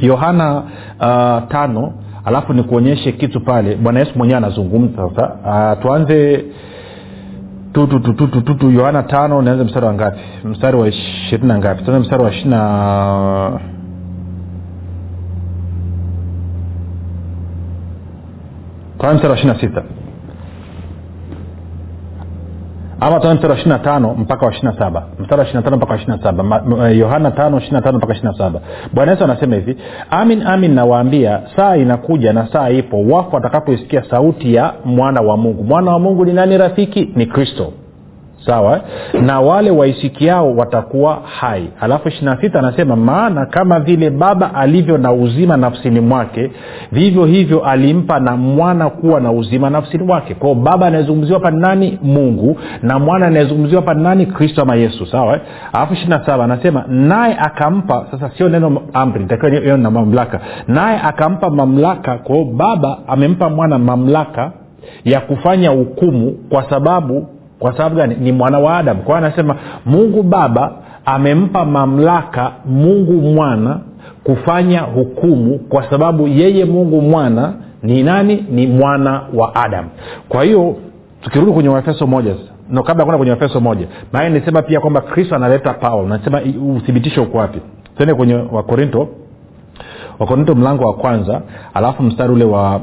yohana 0.01 0.55
uh, 1.01 1.49
tano. 1.49 1.93
Alafu 2.25 2.53
nikuonyeshe 2.53 3.13
kitu 3.13 3.41
pale. 3.41 3.77
Bwana 3.77 3.99
yesu 4.01 4.13
mwenyewe 4.19 4.37
anazungumza. 4.39 5.11
Sasa 5.17 5.75
uh, 5.77 5.83
tuanze 5.83 6.45
tutututututu 7.73 8.71
yohana 8.71 9.03
tano 9.03 9.43
nianze 9.43 9.65
mstari 9.65 9.87
wa 9.87 9.95
ngapi? 9.95 10.21
Mstari 10.45 10.77
wa 10.77 10.89
ishirini 10.89 11.49
na 11.49 11.59
ngapi? 11.59 11.85
Tuanze 11.85 12.01
mstari 12.01 12.23
wa 12.23 12.31
ishirina 12.31 13.61
tuanze 18.99 19.15
mstari 19.17 19.31
wa 19.31 19.37
ishirina 19.37 19.61
sita 19.61 19.83
ama 23.07 23.21
tuone 23.21 23.35
mstari 23.35 23.51
wa 23.53 23.57
ishirina 23.59 23.79
tano 23.79 24.15
mpaka 24.15 24.47
wa 24.47 24.53
ishirina 24.53 24.79
saba. 24.79 25.03
Mstari 25.19 25.39
wa 25.39 25.45
ishirina 25.45 25.63
tano 25.63 25.77
mpaka 25.77 25.93
wa 25.93 25.99
ishirina 25.99 26.23
saba. 26.23 26.63
Yohana 26.91 27.31
tano 27.31 27.59
ishirina 27.59 27.83
tano 27.83 27.99
mpaka 27.99 28.13
ishirina 28.13 28.39
saba. 28.39 28.61
Bwana 28.93 29.13
yesu 29.13 29.25
anasema 29.25 29.55
hivi 29.55 29.77
amin 30.11 30.43
amin 30.47 30.75
nawaambia 30.75 31.41
saa 31.57 31.77
inakuja 31.77 32.33
na 32.33 32.47
saa 32.53 32.71
ipo 32.71 33.03
wafu 33.05 33.35
watakapoisikia 33.35 34.03
sauti 34.11 34.55
ya 34.55 34.73
mwana 34.85 35.21
wa 35.21 35.37
mungu. 35.37 35.65
Mwana 35.65 35.91
wa 35.93 35.99
mungu 35.99 36.25
ni 36.25 36.33
nani 36.33 36.59
rafiki? 36.59 37.13
Ni 37.17 37.27
kristo 37.27 37.73
sawa 38.47 38.81
na 39.23 39.41
wale 39.41 39.71
waisikiao 39.71 40.57
watakuwa 40.57 41.23
hai. 41.41 41.69
Alafu 41.81 42.09
ishirina 42.09 42.39
anasema 42.55 42.97
maana 42.97 43.47
kama 43.47 43.81
vile 43.81 44.11
baba 44.11 44.55
alivyo 44.55 44.99
na 44.99 45.13
uzima 45.13 45.57
nafsini 45.57 46.01
mwake 46.01 46.51
vivyo 46.93 47.25
hivyo 47.25 47.65
alimpa 47.65 48.21
na 48.21 48.37
mwana 48.37 48.91
kuwa 48.91 49.21
na 49.21 49.33
uzima 49.33 49.71
nafsini 49.71 50.05
mwake. 50.05 50.35
Kwao 50.35 50.55
baba 50.55 50.87
anayezungumziwa 50.87 51.39
hapa 51.39 51.51
ni 51.51 51.61
nani? 51.61 51.99
Mungu. 52.03 52.57
Na 52.83 52.99
mwana 52.99 53.27
anayezungumziwa 53.27 53.81
hapa 53.81 53.95
ni 53.95 54.03
nani? 54.03 54.27
Kristo 54.27 54.63
ama 54.63 54.75
yesu. 54.75 55.07
Sawa 55.07 55.41
alafu 55.73 55.93
ishirina 55.95 56.27
anasema 56.45 56.85
naye 56.89 57.37
akampa 57.39 58.07
sasa 58.11 58.31
sio 58.39 58.49
neno 58.49 58.83
amri 58.93 59.25
takiwa 59.25 59.77
na 59.79 59.91
mamlaka. 59.91 60.41
Naye 60.69 61.01
akampa 61.03 61.51
mamlaka 61.51 62.19
kwao 62.19 62.45
baba 62.45 62.99
amempa 63.09 63.51
mwana 63.51 63.79
mamlaka 63.79 64.53
ya 65.05 65.21
kufanya 65.21 65.71
hukumu 65.71 66.33
kwa 66.49 66.71
sababu 66.71 67.27
kwa 67.63 67.77
sababu 67.77 67.97
gani? 67.97 68.15
Ni 68.21 68.33
mwana 68.33 68.59
wa 68.59 68.79
adamu. 68.79 69.03
Kwao 69.03 69.19
anasema 69.19 69.57
mungu 69.87 70.23
baba 70.23 70.73
amempa 71.05 71.65
mamlaka 71.65 72.53
mungu 72.67 73.13
mwana 73.13 73.79
kufanya 74.25 74.81
hukumu 74.81 75.59
kwa 75.59 75.91
sababu 75.91 76.29
yeye 76.29 76.65
mungu 76.65 77.01
mwana 77.03 77.53
ni 77.83 78.03
nani? 78.03 78.45
Ni 78.51 78.67
mwana 78.67 79.21
wa 79.35 79.55
adamu. 79.55 79.89
Kwa 80.29 80.45
hiyo 80.45 80.77
tukirudi 81.21 81.53
kwenye 81.53 81.69
waefeso 81.69 82.07
moja 82.07 82.35
no 82.71 82.83
kabla 82.83 83.05
kwenda 83.05 83.19
kwenye 83.19 83.31
waefeso 83.33 83.61
moja. 83.61 83.87
Maana 84.13 84.29
nisema 84.29 84.63
pia 84.63 84.81
kwamba 84.81 85.01
kristo 85.01 85.37
analeta 85.37 85.73
pawa 85.75 86.03
nasema 86.09 86.41
uthibitisho 86.77 87.23
uko 87.23 87.39
wapi? 87.39 87.59
Tuende 87.97 88.15
kwenye 88.15 88.35
wakorinto 88.35 89.09
wakorinto 90.19 90.55
mlango 90.55 90.85
wa 90.85 90.95
kwanza 90.95 91.43
alafu 91.75 92.03
mstari 92.03 92.33
ule 92.33 92.45
wa 92.45 92.81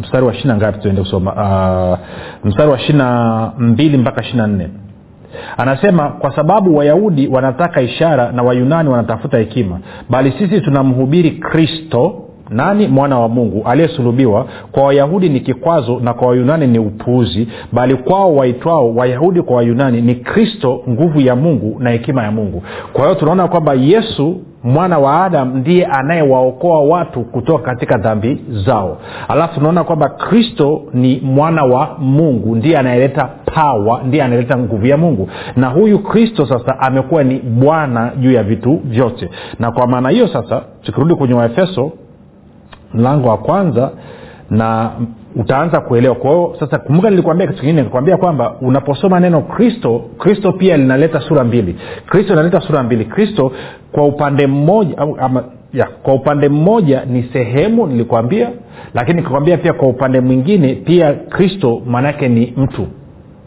mstari 0.00 0.26
wa 0.26 0.34
shina 0.34 0.56
ngapi 0.56 0.78
tuende 0.78 1.00
kusoma? 1.00 1.32
Uh, 1.32 1.98
mstari 2.48 2.70
wa 2.70 2.78
shina 2.78 3.52
mbili 3.58 3.98
mpaka 3.98 4.22
shina 4.22 4.46
nne. 4.46 4.68
Anasema 5.56 6.08
kwa 6.08 6.36
sababu 6.36 6.76
wayahudi 6.76 7.28
wanataka 7.28 7.82
ishara 7.82 8.32
na 8.32 8.42
wayunani 8.42 8.88
wanatafuta 8.88 9.38
hekima 9.38 9.78
bali 10.10 10.32
sisi 10.38 10.60
tunamhubiri 10.60 11.30
kristo 11.30 12.22
nani 12.52 12.88
mwana 12.88 13.18
wa 13.18 13.28
mungu 13.28 13.62
aliyesulubiwa? 13.66 14.46
Kwa 14.72 14.82
wayahudi 14.82 15.28
ni 15.28 15.40
kikwazo 15.40 16.00
na 16.00 16.14
kwa 16.14 16.28
wayunani 16.28 16.66
ni 16.66 16.78
upuuzi 16.78 17.48
bali 17.72 17.96
kwao 17.96 18.34
waitwao 18.36 18.94
wayahudi 18.94 19.42
kwa 19.42 19.56
wayunani 19.56 20.00
ni 20.02 20.14
kristo 20.14 20.82
nguvu 20.88 21.20
ya 21.20 21.36
mungu 21.36 21.76
na 21.80 21.90
hekima 21.90 22.22
ya 22.22 22.30
mungu. 22.30 22.62
Kwa 22.92 23.02
hiyo 23.04 23.14
tunaona 23.14 23.48
kwamba 23.48 23.74
yesu 23.74 24.40
mwana 24.64 24.98
wa 24.98 25.24
adam 25.24 25.56
ndiye 25.56 25.86
anayewaokoa 25.86 26.80
watu 26.82 27.20
kutoka 27.20 27.64
katika 27.64 27.98
dhambi 27.98 28.38
zao. 28.66 28.98
Alafu 29.28 29.54
tunaona 29.54 29.84
kwamba 29.84 30.08
kristo 30.08 30.82
ni 30.94 31.20
mwana 31.24 31.64
wa 31.64 31.96
mungu 31.98 32.56
ndiye 32.56 32.78
anayeleta 32.78 33.28
pawa 33.54 34.02
ndiye 34.02 34.22
anayeleta 34.22 34.58
nguvu 34.58 34.86
ya 34.86 34.96
mungu. 34.96 35.28
Na 35.56 35.68
huyu 35.68 35.98
kristo 35.98 36.46
sasa 36.46 36.78
amekuwa 36.80 37.24
ni 37.24 37.38
bwana 37.38 38.12
juu 38.20 38.32
ya 38.32 38.42
vitu 38.42 38.80
vyote. 38.84 39.30
Na 39.58 39.70
kwa 39.72 39.86
maana 39.86 40.08
hiyo 40.10 40.28
sasa 40.28 40.62
tukirudi 40.82 41.14
kwenye 41.14 41.34
waefeso 41.34 41.92
mlango 42.94 43.28
wa 43.28 43.38
kwanza 43.38 43.90
na 44.50 44.90
utaanza 45.36 45.80
kuelewa. 45.80 46.14
Kwa 46.14 46.56
sasa 46.60 46.78
kumbuka 46.78 47.10
nilikuambia 47.10 47.46
kitu 47.46 47.60
kingine 47.60 47.82
nikuambia 47.82 48.16
kwamba 48.16 48.56
unaposoma 48.60 49.20
neno 49.20 49.40
kristo 49.40 50.04
kristo 50.18 50.52
pia 50.52 50.76
linaleta 50.76 51.20
sura 51.20 51.44
mbili. 51.44 51.76
Kristo 52.06 52.32
inaleta 52.32 52.60
sura 52.60 52.82
mbili. 52.82 53.04
Kristo 53.04 53.52
kwa 53.92 54.04
upande 54.06 54.46
mmoja 54.46 54.98
ama, 54.98 55.44
ya, 55.72 55.86
kwa 55.86 56.14
upande 56.14 56.48
mmoja 56.48 57.04
ni 57.04 57.22
sehemu 57.32 57.86
nilikwambia 57.86 58.50
lakini 58.94 59.16
nikakwambia 59.16 59.56
pia 59.56 59.72
kwa 59.72 59.88
upande 59.88 60.20
mwingine 60.20 60.74
pia 60.74 61.12
kristo 61.12 61.82
maanaake 61.86 62.28
ni 62.28 62.54
mtu. 62.56 62.86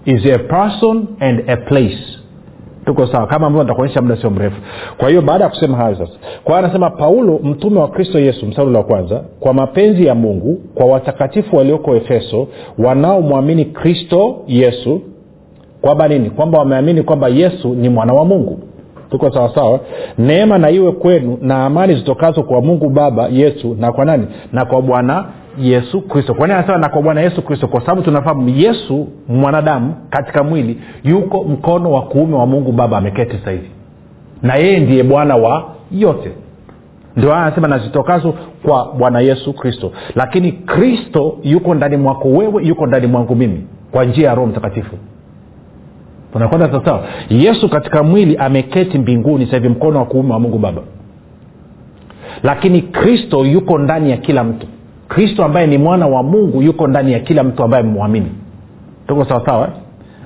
Is 0.06 0.26
a 0.26 0.38
person 0.40 1.08
and 1.20 1.44
a 1.50 1.58
place 1.58 1.98
tuko 2.86 3.08
sawa. 3.08 3.28
Kama 3.28 3.48
ambavyo 3.48 3.64
nitakuonyesha 3.64 4.02
muda 4.02 4.18
sio 4.18 4.30
mrefu. 4.30 4.56
Kwa 4.98 5.10
hiyo 5.10 5.22
baada 5.22 5.44
ya 5.44 5.50
kusema 5.50 5.78
hayo 5.78 5.96
sasa 5.96 6.14
kwa 6.44 6.60
anasema 6.60 6.90
paulo 6.90 7.40
mtume 7.44 7.80
wa 7.80 7.88
kristo 7.88 8.20
yesu 8.20 8.46
msaulo 8.46 8.78
wa 8.80 8.84
kwanza 8.86 9.22
kwa 9.40 9.54
mapenzi 9.54 10.06
ya 10.06 10.16
mungu 10.16 10.62
kwa 10.76 10.86
watakatifu 10.86 11.56
walioko 11.56 11.96
efeso 11.96 12.48
wanaomwamini 12.78 13.66
kristo 13.66 14.36
yesu 14.48 15.02
kwamba 15.82 16.08
nini? 16.08 16.30
Kwamba 16.30 16.60
wameamini 16.60 17.04
kwamba 17.04 17.28
yesu 17.28 17.68
ni 17.76 17.90
mwana 17.90 18.14
wa 18.14 18.26
mungu 18.26 18.60
tuko 19.12 19.32
sawasawa 19.32 19.80
neema 20.18 20.58
na 20.58 20.70
iwe 20.70 20.92
kwenu 20.92 21.38
na 21.42 21.66
amani 21.66 21.96
zitokazo 21.96 22.44
kwa 22.44 22.62
mungu 22.62 22.90
baba 22.90 23.28
yesu 23.28 23.76
na 23.80 23.92
kwa 23.92 24.06
nani? 24.06 24.28
Na 24.54 24.66
kwa 24.66 24.82
bwana 24.82 25.26
yesu 25.60 26.02
kristo. 26.02 26.34
Kwa 26.34 26.48
nini 26.48 26.58
anasema 26.60 26.78
na 26.78 26.90
kwa 26.90 27.02
bwana 27.02 27.22
yesu 27.22 27.42
kristo? 27.42 27.68
Kwa 27.68 27.82
sababu 27.82 28.02
tunafahamu 28.02 28.50
yesu 28.50 29.08
mwanadamu 29.28 29.94
katika 30.10 30.44
mwili 30.44 30.78
yuko 31.04 31.44
mkono 31.44 31.92
wa 31.92 32.02
kuume 32.02 32.36
wa 32.36 32.46
mungu 32.46 32.72
baba 32.72 32.98
ameketi 32.98 33.38
sasa 33.38 33.52
hivi 33.52 33.70
na 34.42 34.56
yeye 34.56 34.80
ndiye 34.80 35.04
bwana 35.04 35.36
wa 35.36 35.64
yote. 35.92 36.32
Ndio 37.16 37.34
aya 37.34 37.44
anasema 37.46 37.68
nazitokazo 37.68 38.34
kwa 38.66 38.94
bwana 38.98 39.20
yesu 39.20 39.54
kristo. 39.54 39.92
Lakini 40.16 40.52
kristo 40.52 41.38
yuko 41.44 41.74
ndani 41.76 41.98
mwako 41.98 42.28
wewe 42.28 42.64
yuko 42.64 42.86
ndani 42.88 43.08
mwangu 43.08 43.36
mimi 43.36 43.68
kwa 43.92 44.06
njia 44.06 44.28
ya 44.30 44.36
roho 44.36 44.48
mtakatifu 44.48 44.96
tunakwenda 46.36 46.68
sawasawa 46.72 47.04
yesu 47.30 47.70
katika 47.70 48.04
mwili 48.04 48.38
ameketi 48.38 48.98
mbinguni 48.98 49.46
sahivi 49.46 49.70
mkono 49.70 50.00
wa 50.00 50.06
kuume 50.06 50.34
wa 50.34 50.40
mungu 50.40 50.58
baba. 50.60 50.82
Lakini 52.44 52.82
kristo 52.82 53.46
yuko 53.46 53.78
ndani 53.78 54.12
ya 54.12 54.18
kila 54.18 54.44
mtu. 54.44 54.68
Kristo 55.08 55.46
ambaye 55.46 55.68
ni 55.68 55.78
mwana 55.78 56.08
wa 56.08 56.24
mungu 56.24 56.62
yuko 56.62 56.88
ndani 56.88 57.14
ya 57.14 57.20
kila 57.20 57.44
mtu 57.44 57.64
ambaye 57.64 57.84
mwamini 57.84 58.32
tuko 59.08 59.26
sawasawa 59.26 59.68
eh? 59.68 59.74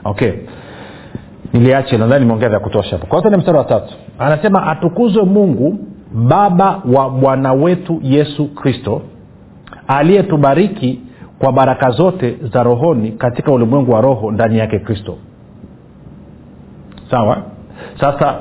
okay. 0.03 0.31
Niliache 1.53 1.97
nadhani 1.97 2.19
nimeongea 2.21 2.49
vya 2.49 2.59
kutosha 2.59 2.89
hapo. 2.91 3.07
Kwanza 3.07 3.29
ni 3.29 3.37
mstari 3.37 3.57
wa 3.57 3.63
tatu. 3.63 3.93
Anasema 4.19 4.67
atukuzwe 4.67 5.23
mungu 5.23 5.79
baba 6.13 6.81
wa 6.93 7.09
bwana 7.09 7.53
wetu 7.53 7.99
yesu 8.03 8.55
kristo 8.55 9.01
aliyetubariki 9.87 10.99
kwa 11.39 11.51
baraka 11.51 11.89
zote 11.89 12.37
za 12.53 12.63
rohoni 12.63 13.11
katika 13.11 13.51
ulimwengu 13.51 13.91
wa 13.91 14.01
roho 14.01 14.31
ndani 14.31 14.57
yake 14.57 14.79
kristo 14.79 15.17
sawa? 17.11 17.37
Sasa 17.99 18.35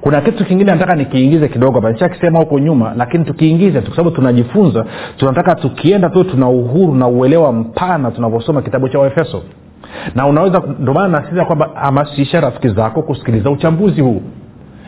kuna 0.00 0.20
kitu 0.20 0.44
kingine 0.44 0.72
nataka 0.72 0.94
nikiingize 0.94 1.48
kidogo 1.48 1.80
hapa. 1.80 2.38
Huko 2.38 2.58
nyuma 2.58 2.92
lakini 2.96 3.24
tukiingize 3.24 3.80
kwa 3.80 3.90
sababu 3.90 4.10
tunajifunza 4.10 4.84
tunataka 5.16 5.54
tukienda 5.54 6.10
tu 6.10 6.24
tuna 6.24 6.48
uhuru 6.48 6.94
na 6.94 7.08
uelewa 7.08 7.52
mpana 7.52 8.10
tunavyosoma 8.10 8.62
kitabu 8.62 8.88
cha 8.88 8.98
waefeso. 8.98 9.42
Na 10.14 10.26
unaweza 10.26 10.62
ndio 10.78 10.94
maana 10.94 11.44
kwamba 11.44 11.70
hamasisha 11.74 12.40
rafiki 12.40 12.68
zako 12.68 13.02
kusikiliza 13.02 13.50
uchambuzi 13.50 14.00
huu. 14.00 14.22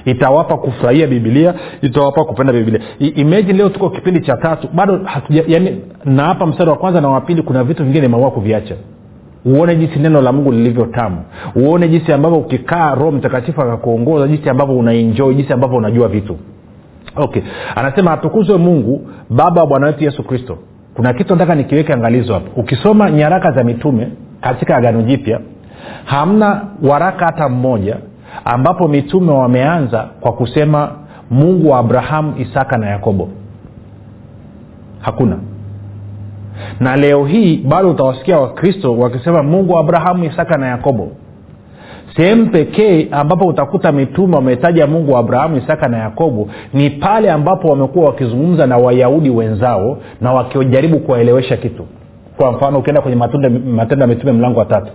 Itawapa 0.04 0.56
kufurahia 0.56 1.06
bibilia 1.06 1.54
itawapa 1.82 2.24
kupenda 2.24 2.52
bibilia 2.52 2.80
imagine 2.98 3.52
leo 3.58 3.68
tuko 3.68 3.90
kipindi 3.90 4.20
cha 4.20 4.36
tatu 4.36 4.68
bado 4.74 5.00
hatuja, 5.04 5.44
yani 5.46 5.80
na 6.04 6.24
hapa 6.24 6.46
mstari 6.46 6.70
wa 6.70 6.76
kwanza 6.76 7.00
na 7.00 7.08
wapili 7.08 7.42
kuna 7.42 7.64
vitu 7.64 7.84
vingine 7.84 8.08
maua 8.08 8.30
kuviacha 8.30 8.74
uone 9.44 9.76
jinsi 9.76 9.98
neno 9.98 10.20
la 10.20 10.32
mungu 10.32 10.52
lilivyo 10.52 10.86
tamu. 10.86 11.16
Uone 11.56 11.88
jinsi 11.88 12.12
ambavyo 12.12 12.38
ukikaa 12.38 12.94
roho 12.94 13.10
mtakatifu 13.12 13.62
akakuongoza 13.62 14.28
jinsi 14.28 14.50
ambavyo 14.50 14.78
unaenjoi 14.78 15.34
jinsi 15.34 15.52
ambavyo 15.52 15.78
unajua 15.78 16.08
vitu. 16.08 16.36
Okay. 17.16 17.42
Anasema 17.76 18.12
atukuzwe 18.12 18.56
mungu 18.56 19.08
baba 19.30 19.60
wa 19.60 19.66
bwana 19.66 19.86
wetu 19.86 20.04
yesu 20.04 20.22
kristo. 20.22 20.58
Kuna 20.94 21.12
kitu 21.12 21.32
nataka 21.34 21.54
nikiweke 21.54 21.92
angalizo 21.92 22.34
hapa 22.34 22.50
ukisoma 22.60 23.10
nyaraka 23.10 23.52
za 23.52 23.64
mitume 23.64 24.08
katika 24.40 24.76
agano 24.76 25.02
jipya 25.02 25.40
hamna 26.04 26.62
waraka 26.82 27.26
hata 27.26 27.48
mmoja 27.48 27.96
ambapo 28.44 28.88
mitume 28.88 29.32
wameanza 29.32 30.08
kwa 30.20 30.32
kusema 30.32 30.92
mungu 31.30 31.70
wa 31.70 31.78
abrahamu 31.78 32.34
isaka 32.38 32.78
na 32.78 32.86
yakobo. 32.86 33.28
Hakuna 35.00 35.36
na 36.80 36.96
leo 36.96 37.24
hii 37.24 37.56
bado 37.56 37.90
utawasikia 37.90 38.38
wakristo 38.38 38.98
wakisema 38.98 39.42
mungu 39.42 39.72
wa 39.72 39.80
abrahamu 39.80 40.24
isaka 40.24 40.56
na 40.58 40.66
yakobo. 40.66 41.08
Sehemu 42.16 42.46
pekee 42.50 43.08
ambapo 43.10 43.46
utakuta 43.46 43.92
mitume 43.92 44.36
wametaja 44.36 44.86
mungu 44.86 45.12
wa 45.12 45.20
abrahamu 45.20 45.56
isaka 45.56 45.88
na 45.88 45.98
yakobo 45.98 46.48
ni 46.74 46.90
pale 46.90 47.30
ambapo 47.30 47.68
wamekuwa 47.68 48.06
wakizungumza 48.06 48.66
na 48.66 48.76
wayahudi 48.76 49.30
wenzao 49.30 49.98
na 50.20 50.32
wakijaribu 50.32 50.98
kuwaelewesha 50.98 51.56
kitu. 51.56 51.86
Kwa 52.36 52.52
mfano 52.52 52.78
ukienda 52.78 53.00
kwenye 53.00 53.16
matendo 53.16 54.00
ya 54.00 54.06
mitume 54.06 54.32
mlango 54.32 54.58
wa 54.58 54.64
tatu. 54.64 54.92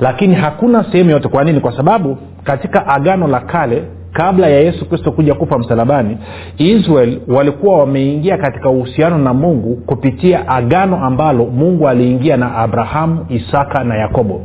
Lakini 0.00 0.34
hakuna 0.34 0.84
sehemu 0.92 1.10
yote 1.10 1.28
kwa 1.28 1.44
nini? 1.44 1.60
Kwa 1.60 1.76
sababu 1.76 2.16
katika 2.44 2.86
agano 2.86 3.26
la 3.28 3.40
kale 3.40 3.82
kabla 4.12 4.46
ya 4.48 4.60
yesu 4.60 4.88
kristo 4.88 5.12
kuja 5.12 5.34
kufa 5.34 5.58
msalabani 5.58 6.18
israel 6.58 7.20
walikuwa 7.28 7.78
wameingia 7.78 8.38
katika 8.38 8.70
uhusiano 8.70 9.18
na 9.18 9.34
mungu 9.34 9.76
kupitia 9.86 10.48
agano 10.48 11.04
ambalo 11.04 11.46
mungu 11.46 11.88
aliingia 11.88 12.36
na 12.36 12.54
abrahamu 12.56 13.26
isaka 13.28 13.84
na 13.84 13.96
yakobo. 13.96 14.42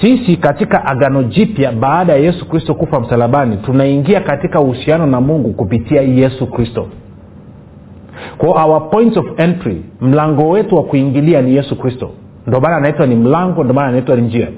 Sisi 0.00 0.36
katika 0.36 0.84
agano 0.84 1.22
jipya 1.22 1.72
baada 1.72 2.12
ya 2.12 2.18
yesu 2.18 2.48
kristo 2.48 2.74
kufa 2.74 3.00
msalabani 3.00 3.56
tunaingia 3.56 4.20
katika 4.20 4.60
uhusiano 4.60 5.06
na 5.06 5.20
mungu 5.20 5.52
kupitia 5.52 6.02
yesu 6.02 6.46
kristo. 6.46 6.86
Kwa 8.38 8.64
our 8.64 8.90
point 8.90 9.16
of 9.16 9.26
entry 9.40 9.82
mlango 10.00 10.48
wetu 10.48 10.76
wa 10.76 10.82
kuingilia 10.82 11.42
ni 11.42 11.56
yesu 11.56 11.76
kristo. 11.78 12.10
Ndio 12.46 12.60
maana 12.60 12.76
anaitwa 12.76 13.06
ni 13.06 13.14
mlango 13.14 13.62
ndio 13.64 13.74
maana 13.74 13.88
anaitwa 13.88 14.16
ni 14.16 14.22
njia 14.22 14.48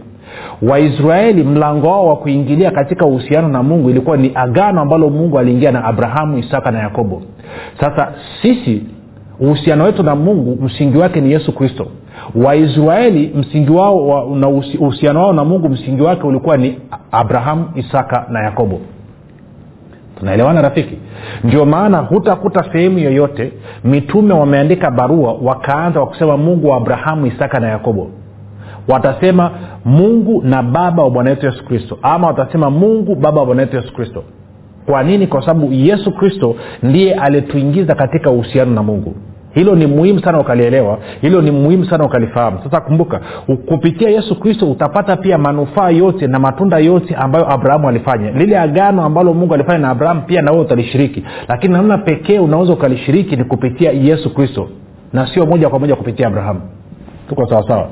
waisraeli 0.62 1.42
mlango 1.44 1.88
wao 1.88 2.06
wa 2.06 2.16
kuingilia 2.16 2.70
katika 2.70 3.06
uhusiano 3.06 3.48
na 3.48 3.62
mungu 3.62 3.90
ilikuwa 3.90 4.16
ni 4.16 4.32
agano 4.34 4.80
ambalo 4.80 5.10
mungu 5.10 5.38
aliingia 5.38 5.72
na 5.72 5.84
abrahamu 5.84 6.38
isaka 6.38 6.70
na 6.70 6.78
yakobo. 6.78 7.22
Sasa 7.80 8.12
sisi 8.42 8.82
uhusiano 9.40 9.84
wetu 9.84 10.02
na 10.02 10.14
mungu 10.14 10.62
msingi 10.64 10.98
wake 10.98 11.20
ni 11.20 11.32
yesu 11.32 11.52
kristo. 11.52 11.86
Waisraeli 12.34 13.32
msingi 13.34 13.70
wao 13.70 14.08
wa, 14.08 14.36
na 14.36 14.48
uhusiano 14.48 15.20
wao 15.20 15.32
na 15.32 15.44
mungu 15.44 15.68
msingi 15.68 16.02
wake 16.02 16.22
ulikuwa 16.26 16.56
ni 16.56 16.78
abrahamu 17.12 17.64
isaka 17.74 18.26
na 18.30 18.42
yakobo. 18.42 18.80
Tunaelewana 20.18 20.62
rafiki? 20.62 20.98
Ndio 21.44 21.64
maana 21.66 21.98
hutakuta 21.98 22.64
sehemu 22.72 22.98
yoyote 22.98 23.52
mitume 23.84 24.34
wameandika 24.34 24.90
barua 24.90 25.32
wakaanza 25.42 26.00
wakusema 26.00 26.36
mungu 26.36 26.68
wa 26.68 26.76
abrahamu 26.76 27.26
isaka 27.26 27.60
na 27.60 27.68
yakobo 27.68 28.10
watasema 28.88 29.50
mungu 29.84 30.42
na 30.44 30.62
baba 30.62 31.02
wa 31.02 31.10
bwana 31.10 31.30
wetu 31.30 31.46
yesu 31.46 31.64
kristo. 31.64 31.98
Ama 32.02 32.26
watasema 32.26 32.70
mungu 32.70 33.14
baba 33.14 33.40
wa 33.40 33.46
bwana 33.46 33.62
wetu 33.62 33.76
yesu 33.76 33.92
kristo. 33.94 34.24
Kwa 34.86 35.02
nini? 35.02 35.26
Kwa 35.26 35.40
sababu 35.40 35.72
yesu 35.72 36.12
kristo 36.12 36.56
ndiye 36.82 37.14
alituingiza 37.14 37.94
katika 37.94 38.30
uhusiano 38.30 38.70
na 38.74 38.82
mungu. 38.82 39.14
Hilo 39.54 39.74
ni 39.74 39.86
muhimu 39.86 40.20
sana 40.20 40.40
ukalielewa. 40.40 40.98
Hilo 41.20 41.42
ni 41.42 41.50
muhimu 41.50 41.84
sana 41.84 42.04
ukalifahamu. 42.04 42.58
Sasa 42.64 42.80
kumbuka 42.80 43.20
kupitia 43.68 44.08
yesu 44.10 44.40
kristo 44.40 44.70
utapata 44.70 45.16
pia 45.16 45.38
manufaa 45.38 45.90
yote 45.90 46.26
na 46.26 46.38
matunda 46.38 46.78
yote 46.78 47.14
ambayo 47.14 47.52
abrahamu 47.52 47.88
alifanya. 47.88 48.30
Lile 48.30 48.58
agano 48.58 49.02
ambalo 49.04 49.34
mungu 49.34 49.54
alifanya 49.54 49.78
na 49.78 49.88
abrahamu 49.90 50.22
pia 50.22 50.42
nawe 50.42 50.58
utalishiriki. 50.60 51.24
Lakini 51.48 51.72
namna 51.74 51.98
pekee 51.98 52.38
unaweza 52.38 52.72
ukalishiriki 52.72 53.36
ni 53.36 53.44
kupitia 53.44 53.92
yesu 53.92 54.34
kristo. 54.34 54.68
Na 55.12 55.26
sio 55.34 55.46
moja 55.46 55.68
kwa 55.68 55.78
moja 55.78 55.96
kupitia 55.96 56.26
abrahamu. 56.26 56.60
Tuko 57.28 57.46
sawasawa 57.48 57.88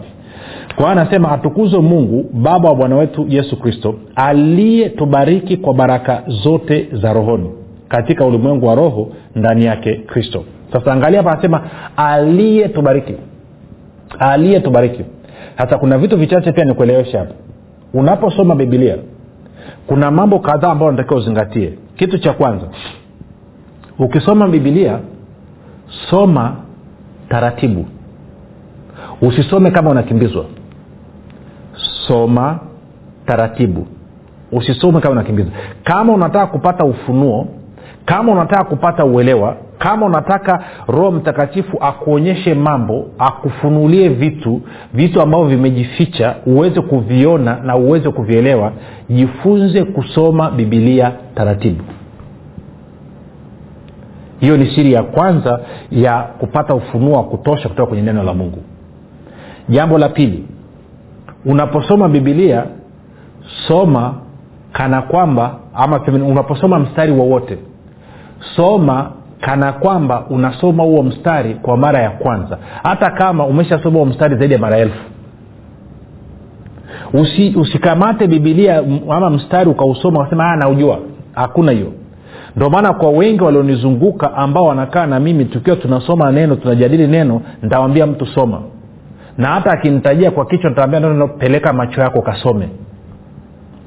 kwa 0.77 0.91
anasema 0.91 1.31
atukuzwe 1.33 1.81
mungu 1.81 2.31
baba 2.33 2.69
wa 2.69 2.75
bwana 2.75 2.97
wetu 2.97 3.27
yesu 3.29 3.57
kristo 3.61 3.95
aliyetubariki 4.15 5.57
kwa 5.57 5.75
baraka 5.75 6.23
zote 6.27 6.89
za 6.93 7.13
rohoni 7.13 7.51
katika 7.89 8.25
ulimwengu 8.27 8.67
wa 8.67 8.75
roho 8.75 9.09
ndani 9.35 9.65
yake 9.65 9.95
kristo. 9.95 10.45
Sasa 10.73 10.93
angalia 10.93 11.19
hapa 11.19 11.33
anasema 11.33 11.63
aliyetubariki. 11.97 13.15
Aliyetubariki. 14.19 15.05
Sasa 15.59 15.79
kuna 15.79 15.99
vitu 15.99 16.17
vichache 16.17 16.53
pia 16.53 16.65
nikuelewesha 16.65 17.19
hapa. 17.19 17.35
Unaposoma 17.95 18.55
bibilia 18.55 18.97
kuna 19.87 20.11
mambo 20.11 20.39
kadhaa 20.39 20.71
ambayo 20.71 20.89
unatakiwa 20.89 21.21
uzingatie. 21.21 21.73
Kitu 21.97 22.19
cha 22.19 22.33
kwanza 22.33 22.67
ukisoma 23.99 24.49
bibilia 24.49 24.99
soma 26.11 26.57
taratibu. 27.29 27.87
Usisome 29.23 29.71
kama 29.71 29.91
unakimbizwa 29.91 30.45
soma 32.09 32.59
taratibu. 33.27 33.87
Usisome 34.53 35.01
kama 35.01 35.13
unakimbiza. 35.13 35.51
Kama 35.85 36.13
unataka 36.13 36.47
kupata 36.47 36.85
ufunuo 36.85 37.47
kama 38.05 38.33
unataka 38.33 38.65
kupata 38.65 39.05
uelewa 39.05 39.57
kama 39.79 40.07
unataka 40.07 40.65
roho 40.89 41.11
mtakatifu 41.11 41.77
akuonyeshe 41.81 42.55
mambo 42.55 43.07
akufunulie 43.19 44.09
vitu 44.09 44.61
vitu 44.95 45.23
ambavyo 45.23 45.47
vimejificha 45.47 46.35
uweze 46.47 46.81
kuviona 46.81 47.57
na 47.65 47.77
uweze 47.77 48.11
kuvielewa 48.11 48.73
jifunze 49.11 49.85
kusoma 49.85 50.51
bibilia 50.51 51.13
taratibu. 51.35 51.85
Hiyo 54.41 54.57
ni 54.57 54.67
siri 54.67 54.93
ya 54.93 55.03
kwanza 55.03 55.61
ya 55.91 56.23
kupata 56.23 56.75
ufunuo 56.75 57.17
wa 57.17 57.25
kutosha 57.25 57.69
kutoka 57.69 57.89
kwenye 57.89 58.03
neno 58.03 58.23
la 58.23 58.35
mungu. 58.35 58.59
Jambo 59.69 59.99
la 59.99 60.09
pili 60.09 60.45
unaposoma 61.47 62.09
bibilia 62.09 62.65
soma 63.69 64.15
kana 64.73 65.03
kwamba 65.03 65.55
ama 65.75 66.01
unaposoma 66.29 66.79
mstari 66.79 67.13
wowote 67.13 67.59
soma 68.57 69.11
kana 69.41 69.73
kwamba 69.73 70.25
unasoma 70.31 70.83
huo 70.83 71.03
mstari 71.03 71.55
kwa 71.55 71.77
mara 71.77 71.99
ya 72.03 72.11
kwanza. 72.11 72.59
Hata 72.83 73.11
kama 73.11 73.47
umeshasoma 73.47 73.97
huo 73.97 74.07
mstari 74.07 74.37
zaidi 74.37 74.55
ya 74.55 74.61
mara 74.61 74.77
elfu. 74.79 75.01
Usi, 77.13 77.55
usikamate 77.57 78.27
bibilia 78.27 78.83
ama 79.11 79.31
mstari 79.31 79.71
ukausoma 79.71 80.21
ukasema 80.21 80.57
naujua. 80.57 80.99
Hakuna 81.35 81.73
hiyo. 81.73 81.93
Ndio 82.57 82.71
maana 82.71 82.93
kwa 82.93 83.11
wengi 83.11 83.43
walionizunguka 83.45 84.35
ambao 84.35 84.65
wanakaa 84.65 85.07
na 85.07 85.21
mimi 85.21 85.45
tukiwa 85.45 85.77
tunasoma 85.77 86.33
neno 86.33 86.57
tunajadili 86.57 87.07
neno 87.07 87.43
nitawambia 87.63 88.07
mtu 88.07 88.27
soma 88.27 88.61
na 89.39 89.49
hata 89.49 89.71
akinitajia 89.71 90.31
kwa 90.31 90.47
kichwa 90.47 90.71
nitaambia 90.71 91.01
neno 91.01 91.29
peleka 91.29 91.73
macho 91.73 92.01
yako 92.01 92.23
kasome 92.23 92.69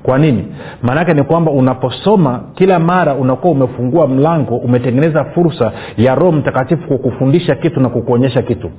kwa 0.04 0.18
nini? 0.20 0.46
Maanaake 0.82 1.14
ni 1.14 1.24
kwamba 1.24 1.52
unaposoma 1.52 2.42
kila 2.56 2.80
mara 2.80 3.16
unakuwa 3.16 3.54
umefungua 3.54 4.08
mlango 4.08 4.58
umetengeneza 4.58 5.24
fursa 5.26 5.72
ya 5.98 6.16
roho 6.16 6.32
mtakatifu 6.32 6.88
kukufundisha 6.88 7.56
kitu 7.56 7.80
na 7.80 7.90
kukuonyesha 7.90 8.42
kitu. 8.42 8.72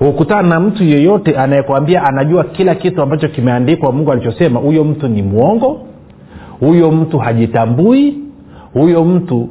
Ukutana 0.00 0.48
na 0.48 0.60
mtu 0.60 0.84
yeyote 0.84 1.36
anayekwambia 1.38 2.04
anajua 2.04 2.44
kila 2.44 2.74
kitu 2.74 3.02
ambacho 3.02 3.28
kimeandikwa 3.28 3.92
mungu 3.92 4.12
alichosema 4.12 4.60
huyo 4.60 4.84
mtu 4.84 5.08
ni 5.08 5.22
mwongo 5.22 5.80
huyo 6.60 6.90
mtu 6.92 7.18
hajitambui 7.18 8.18
huyo 8.74 9.04
mtu 9.04 9.48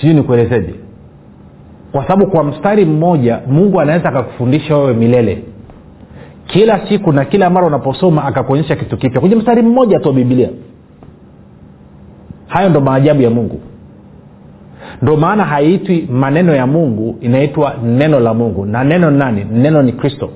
sijui 0.00 0.14
nikuelezeje 0.14 0.74
kwa 1.92 2.02
sababu 2.02 2.26
kwa 2.30 2.44
mstari 2.44 2.84
mmoja 2.84 3.40
mungu 3.46 3.80
anaweza 3.80 4.08
akakufundisha 4.08 4.76
wewe 4.76 4.94
milele. 4.94 5.42
Kila 6.46 6.88
siku 6.88 7.12
na 7.12 7.24
kila 7.24 7.50
mara 7.50 7.66
unaposoma 7.66 8.24
akakuonyesha 8.24 8.76
kitu 8.76 8.96
kipya. 8.96 9.20
Kwenye 9.20 9.36
mstari 9.36 9.62
mmoja 9.62 9.98
tu 10.00 10.08
wa 10.08 10.14
biblia. 10.14 10.48
Hayo 12.46 12.68
ndo 12.68 12.80
maajabu 12.80 13.22
ya 13.22 13.30
mungu. 13.30 13.60
Ndo 15.02 15.16
maana 15.16 15.44
haiitwi 15.44 16.08
maneno 16.12 16.54
ya 16.54 16.66
mungu 16.66 17.16
inaitwa 17.20 17.74
neno 17.84 18.20
la 18.20 18.34
mungu. 18.34 18.66
Na 18.66 18.84
neno 18.84 19.10
ni 19.10 19.18
nani? 19.18 19.44
Neno 19.52 19.82
ni 19.82 19.92
kristo 19.92 20.30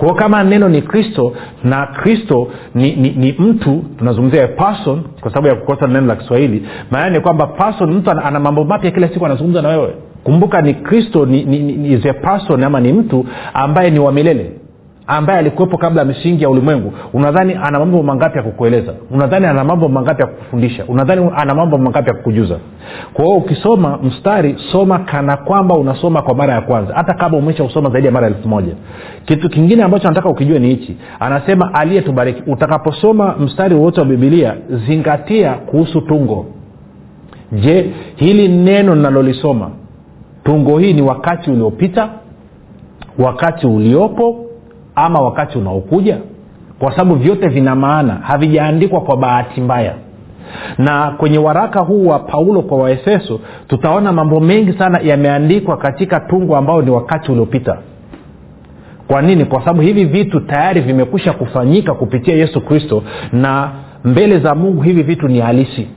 kwao 0.00 0.14
kama 0.14 0.44
neno 0.44 0.68
ni 0.68 0.82
kristo 0.82 1.32
na 1.64 1.86
kristo 1.86 2.48
ni, 2.74 2.96
ni, 2.96 3.10
ni 3.10 3.32
mtu 3.38 3.84
tunazungumzia 3.98 4.48
person 4.48 5.02
kwa 5.20 5.30
sababu 5.30 5.46
ya 5.48 5.54
kukosa 5.54 5.86
neno 5.86 6.06
la 6.06 6.16
kiswahili 6.16 6.66
maana 6.90 7.10
ni 7.10 7.20
kwamba 7.20 7.46
person 7.46 7.90
mtu 7.94 8.10
ana, 8.10 8.24
ana 8.24 8.40
mambo 8.40 8.64
mapya 8.64 8.90
kila 8.90 9.08
siku 9.08 9.26
anazungumza 9.26 9.62
na 9.62 9.68
wewe. 9.68 9.94
Kumbuka 10.24 10.62
ni 10.62 10.74
kristo 10.74 11.26
ni, 11.26 11.44
ni, 11.44 11.58
ni, 11.58 11.94
a 12.10 12.12
person 12.14 12.64
ama 12.64 12.80
ni 12.80 12.92
mtu 12.92 13.26
ambaye 13.54 13.90
ni 13.90 13.98
wa 13.98 14.12
milele 14.12 14.52
ambaye 15.10 15.38
alikuwepo 15.38 15.76
kabla 15.78 16.00
ya 16.00 16.06
misingi 16.08 16.42
ya 16.42 16.50
ulimwengu 16.50 16.92
unadhani 17.12 17.54
ana 17.62 17.78
mambo 17.78 18.02
mangapi 18.02 18.38
ya 18.38 18.44
kukueleza? 18.44 18.94
Unadhani 19.10 19.46
ana 19.46 19.64
mambo 19.64 19.88
mangapi 19.88 20.22
ya 20.22 20.26
kukufundisha 20.28 20.84
unadhani 20.88 21.30
ana 21.36 21.54
mambo 21.54 21.78
mangapi 21.78 22.08
ya 22.08 22.14
kukujuza? 22.16 22.58
Kwa 23.12 23.24
hiyo 23.24 23.36
ukisoma 23.36 23.98
mstari 24.02 24.56
soma 24.72 24.98
kana 24.98 25.36
kwamba 25.36 25.74
unasoma 25.74 26.22
kwa 26.22 26.34
mara 26.34 26.54
ya 26.54 26.60
kwanza 26.60 26.94
hata 26.94 27.14
kama 27.14 27.38
umesha 27.38 27.64
usoma 27.64 27.90
zaidi 27.90 28.06
ya 28.06 28.12
mara 28.12 28.26
elfu 28.26 28.48
moja. 28.48 28.72
Kitu 29.24 29.48
kingine 29.50 29.82
ambacho 29.82 30.08
nataka 30.08 30.28
ukijue 30.28 30.58
ni 30.58 30.68
hichi. 30.68 30.96
Anasema 31.20 31.74
aliyetubariki. 31.74 32.42
Utakaposoma 32.50 33.34
mstari 33.40 33.74
wowote 33.74 34.00
wa 34.00 34.06
bibilia 34.06 34.54
zingatia 34.86 35.52
kuhusu 35.54 36.00
tungo. 36.00 36.46
Je 37.52 37.90
hili 38.16 38.48
neno 38.48 38.94
linalolisoma 38.94 39.70
tungo 40.44 40.78
hii 40.78 40.92
ni 40.92 41.02
wakati 41.02 41.50
uliopita 41.50 42.08
wakati 43.18 43.66
uliopo 43.66 44.46
ama 45.04 45.20
wakati 45.20 45.58
unaokuja? 45.58 46.18
Kwa 46.78 46.90
sababu 46.92 47.14
vyote 47.14 47.48
vina 47.48 47.76
maana 47.76 48.14
havijaandikwa 48.14 49.00
kwa 49.00 49.16
bahati 49.16 49.60
mbaya. 49.60 49.94
Na 50.78 51.10
kwenye 51.10 51.38
waraka 51.38 51.80
huu 51.80 52.06
wa 52.06 52.18
paulo 52.18 52.62
kwa 52.62 52.78
waefeso 52.78 53.40
tutaona 53.68 54.12
mambo 54.12 54.40
mengi 54.40 54.72
sana 54.72 55.00
yameandikwa 55.02 55.76
katika 55.76 56.20
tungo 56.20 56.56
ambao 56.56 56.82
ni 56.82 56.90
wakati 56.90 57.32
uliopita. 57.32 57.78
Kwa 59.08 59.22
nini? 59.22 59.44
Kwa 59.44 59.60
sababu 59.60 59.80
hivi 59.80 60.04
vitu 60.04 60.40
tayari 60.40 60.80
vimekwisha 60.80 61.32
kufanyika 61.32 61.94
kupitia 61.94 62.34
yesu 62.34 62.60
kristo 62.60 63.02
na 63.32 63.70
mbele 64.04 64.38
za 64.38 64.54
mungu 64.54 64.82
hivi 64.82 65.02
vitu 65.02 65.28
ni 65.28 65.40
halisi. 65.40 65.88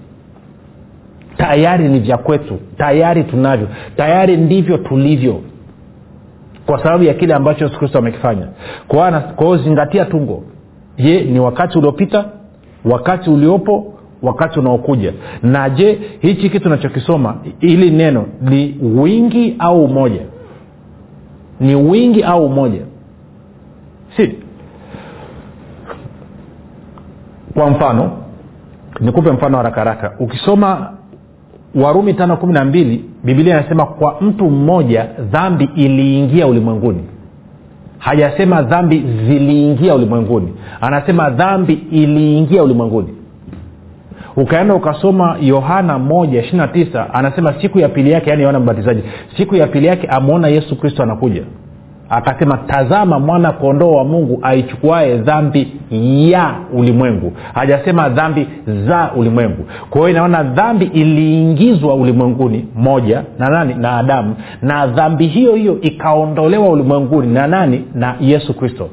Tayari 1.37 1.89
ni 1.89 1.99
vya 1.99 2.17
kwetu 2.17 2.59
tayari 2.77 3.23
tunavyo 3.23 3.67
tayari 3.97 4.37
ndivyo 4.37 4.77
tulivyo 4.77 5.41
kwa 6.65 6.83
sababu 6.83 7.03
ya 7.03 7.13
kile 7.13 7.33
ambacho 7.33 7.65
yesu 7.65 7.79
kristo 7.79 7.97
amekifanya. 7.99 8.47
Kwa 9.35 9.57
zingatia 9.63 10.05
tungo 10.05 10.43
je 10.97 11.21
ni 11.21 11.39
wakati 11.39 11.77
uliopita? 11.77 12.25
Wakati 12.85 13.29
uliopo? 13.29 13.93
Wakati 14.21 14.59
unaokuja. 14.59 15.13
Na 15.43 15.69
je 15.69 15.99
hichi 16.19 16.49
kitu 16.49 16.69
nachokisoma 16.69 17.35
ili 17.59 17.91
neno 17.91 18.25
ni 18.41 18.77
wingi 18.81 19.55
au 19.59 19.83
umoja? 19.85 20.21
Ni 21.59 21.75
wingi 21.75 22.23
au 22.23 22.45
umoja? 22.45 22.81
Si. 24.17 24.35
Kwa 27.53 27.69
mfano 27.69 28.11
nikupe 28.99 29.31
mfano 29.31 29.57
haraka 29.57 29.79
haraka. 29.79 30.11
Ukisoma 30.19 30.93
warumi 31.75 32.13
tano 32.13 32.37
kumi 32.37 32.53
na 32.53 32.65
mbili 32.65 33.05
bibilia 33.23 33.59
inasema 33.59 33.85
kwa 33.85 34.15
mtu 34.21 34.49
mmoja 34.49 35.07
dhambi 35.31 35.69
iliingia 35.75 36.47
ulimwenguni. 36.47 37.03
Hajasema 37.97 38.61
dhambi 38.61 39.03
ziliingia 39.27 39.95
ulimwenguni. 39.95 40.53
Anasema 40.81 41.29
dhambi 41.29 41.73
iliingia 41.91 42.63
ulimwenguni. 42.63 43.07
Ukaenda 44.35 44.73
ukasoma 44.75 45.37
yohana 45.41 45.99
moja 45.99 46.39
ishirina 46.41 46.67
tisa 46.67 47.13
anasema 47.13 47.53
siku 47.61 47.79
ya 47.79 47.89
pili 47.89 48.11
yake 48.11 48.29
yaani 48.29 48.41
yohana 48.41 48.59
mbatizaji 48.59 49.03
siku 49.37 49.55
ya 49.55 49.67
pili 49.67 49.87
yake 49.87 50.07
amwona 50.07 50.47
yesu 50.47 50.75
kristo 50.79 51.03
anakuja 51.03 51.43
akasema 52.09 52.57
tazama 52.57 53.19
mwana 53.19 53.51
kondoo 53.51 53.91
wa 53.91 54.03
mungu 54.03 54.39
aichukuae 54.41 55.17
dhambi 55.17 55.67
ya 56.31 56.55
ulimwengu. 56.73 57.33
Hajasema 57.53 58.09
dhambi 58.09 58.47
za 58.87 59.11
ulimwengu. 59.15 59.65
Kwa 59.89 59.99
hiyo 60.01 60.09
inaona 60.09 60.43
dhambi 60.43 60.85
iliingizwa 60.85 61.95
ulimwenguni 61.95 62.67
moja 62.75 63.23
na 63.39 63.49
nani? 63.49 63.73
Na 63.73 63.97
adamu. 63.97 64.35
Na 64.61 64.87
dhambi 64.87 65.27
hiyo 65.27 65.55
hiyo 65.55 65.81
ikaondolewa 65.81 66.69
ulimwenguni 66.69 67.33
na 67.33 67.47
nani? 67.47 67.85
Na 67.95 68.15
yesu 68.21 68.53
kristo. 68.53 68.89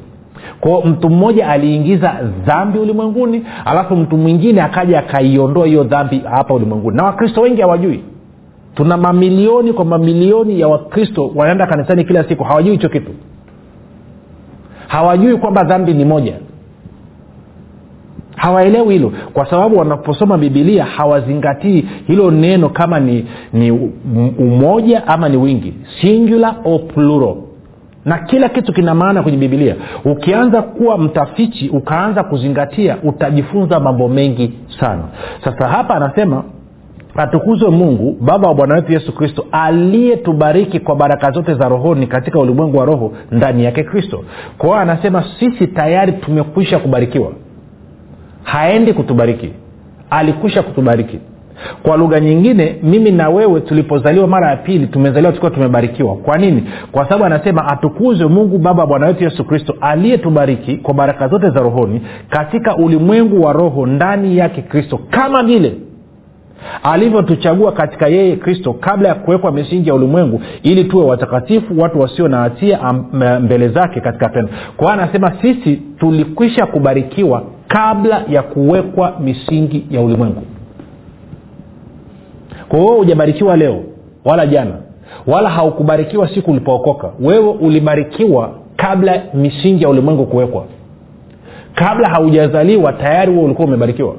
Kwao 0.60 0.82
mtu 0.82 1.10
mmoja 1.10 1.48
aliingiza 1.48 2.14
dhambi 2.46 2.78
ulimwenguni 2.78 3.44
alafu 3.64 3.96
mtu 3.96 4.16
mwingine 4.16 4.62
akaja 4.62 4.98
akaiondoa 4.98 5.66
hiyo 5.66 5.84
dhambi 5.84 6.22
hapa 6.30 6.54
ulimwenguni. 6.54 6.96
Na 6.96 7.04
wakristo 7.04 7.40
wengi 7.40 7.60
hawajui 7.60 8.00
tuna 8.74 8.96
mamilioni 8.96 9.72
kwa 9.72 9.84
mamilioni 9.84 10.60
ya 10.60 10.68
wakristo 10.68 11.30
wanaenda 11.34 11.66
kanisani 11.66 12.04
kila 12.04 12.24
siku 12.24 12.44
hawajui 12.44 12.72
hicho 12.72 12.88
kitu. 12.88 13.10
Hawajui 14.88 15.36
kwamba 15.36 15.64
dhambi 15.64 15.94
ni 15.94 16.04
moja. 16.04 16.34
Hawaelewi 18.36 18.92
hilo 18.94 19.12
kwa 19.32 19.46
sababu 19.50 19.78
wanaposoma 19.78 20.38
bibilia 20.38 20.84
hawazingatii 20.84 21.84
hilo 22.06 22.30
neno 22.30 22.68
kama 22.68 23.00
ni 23.00 23.26
ni 23.52 23.70
umoja 24.38 25.06
ama 25.06 25.28
ni 25.28 25.36
wingi. 25.36 25.74
Singular 26.00 26.56
o 26.64 26.78
plural. 26.78 27.36
Na 28.04 28.18
kila 28.18 28.48
kitu 28.48 28.72
kina 28.72 28.94
maana 28.94 29.22
kwenye 29.22 29.38
bibilia 29.38 29.76
ukianza 30.04 30.62
kuwa 30.62 30.98
mtafichi 30.98 31.68
ukaanza 31.68 32.24
kuzingatia 32.24 32.96
utajifunza 33.02 33.80
mambo 33.80 34.08
mengi 34.08 34.52
sana. 34.80 35.02
Sasa 35.44 35.68
hapa 35.68 35.94
anasema 35.94 36.44
atukuzwe 37.22 37.70
mungu 37.70 38.16
baba 38.20 38.48
wa 38.48 38.54
bwana 38.54 38.74
wetu 38.74 38.92
yesu 38.92 39.14
kristo 39.14 39.46
aliyetubariki 39.52 40.80
kwa 40.80 40.96
baraka 40.96 41.30
zote 41.30 41.54
za 41.54 41.68
rohoni 41.68 42.06
katika 42.06 42.38
ulimwengu 42.38 42.76
wa 42.78 42.84
roho 42.84 43.12
ndani 43.32 43.64
yake 43.64 43.84
kristo. 43.84 44.24
Kwa 44.58 44.68
hiyo 44.68 44.80
anasema 44.80 45.24
sisi 45.40 45.66
tayari 45.66 46.12
tumekwisha 46.12 46.78
kubarikiwa. 46.78 47.32
Haendi 48.42 48.92
kutubariki. 48.92 49.50
Alikwisha 50.10 50.62
kutubariki. 50.62 51.18
Kwa 51.82 51.96
lugha 51.96 52.20
nyingine 52.20 52.76
mimi 52.82 53.10
na 53.10 53.28
wewe 53.28 53.60
tulipozaliwa 53.60 54.26
mara 54.26 54.50
ya 54.50 54.56
pili 54.56 54.86
tumezaliwa 54.86 55.32
tukiwa 55.32 55.50
tumebarikiwa. 55.50 56.16
Kwa 56.16 56.38
nini? 56.38 56.64
Kwa 56.92 57.04
sababu 57.04 57.24
anasema 57.24 57.66
atukuzwe 57.68 58.26
mungu 58.28 58.58
baba 58.58 58.86
bwana 58.86 59.06
wetu 59.06 59.24
yesu 59.24 59.44
kristo 59.44 59.74
aliyetubariki 59.80 60.76
kwa 60.76 60.94
baraka 60.94 61.28
zote 61.28 61.50
za 61.50 61.60
rohoni 61.60 62.00
katika 62.28 62.76
ulimwengu 62.76 63.42
wa 63.42 63.52
roho 63.52 63.86
ndani 63.86 64.36
yake 64.38 64.62
kristo 64.62 65.00
kama 65.10 65.42
vile 65.42 65.74
alivyotuchagua 66.82 67.72
katika 67.72 68.08
yeye 68.08 68.36
kristo 68.36 68.72
kabla 68.72 69.08
ya 69.08 69.14
kuwekwa 69.14 69.52
misingi 69.52 69.88
ya 69.88 69.94
ulimwengu 69.94 70.42
ili 70.62 70.84
tuwe 70.84 71.04
watakatifu 71.04 71.80
watu 71.80 72.00
wasio 72.00 72.28
na 72.28 72.36
hatia 72.38 72.92
mbele 73.40 73.68
zake 73.68 74.00
katika 74.00 74.28
pendo 74.28 74.50
kwa 74.76 74.92
anasema 74.92 75.32
sisi 75.42 75.76
tulikwisha 75.76 76.66
kubarikiwa 76.66 77.42
kabla 77.68 78.22
ya 78.28 78.42
kuwekwa 78.42 79.12
misingi 79.20 79.86
ya 79.90 80.00
ulimwengu. 80.00 80.42
Kwa 82.68 82.78
hiyo 82.78 82.92
hujabarikiwa 82.94 83.56
leo 83.56 83.82
wala 84.24 84.46
jana 84.46 84.72
wala 85.26 85.48
haukubarikiwa 85.50 86.28
siku 86.28 86.50
ulipookoka. 86.50 87.10
Wewe 87.20 87.48
ulibarikiwa 87.48 88.50
kabla 88.76 89.22
misingi 89.34 89.82
ya 89.82 89.88
ulimwengu 89.88 90.26
kuwekwa. 90.26 90.64
Kabla 91.74 92.08
haujazaliwa 92.08 92.92
tayari 92.92 93.32
huo 93.34 93.44
ulikuwa 93.44 93.68
umebarikiwa 93.68 94.14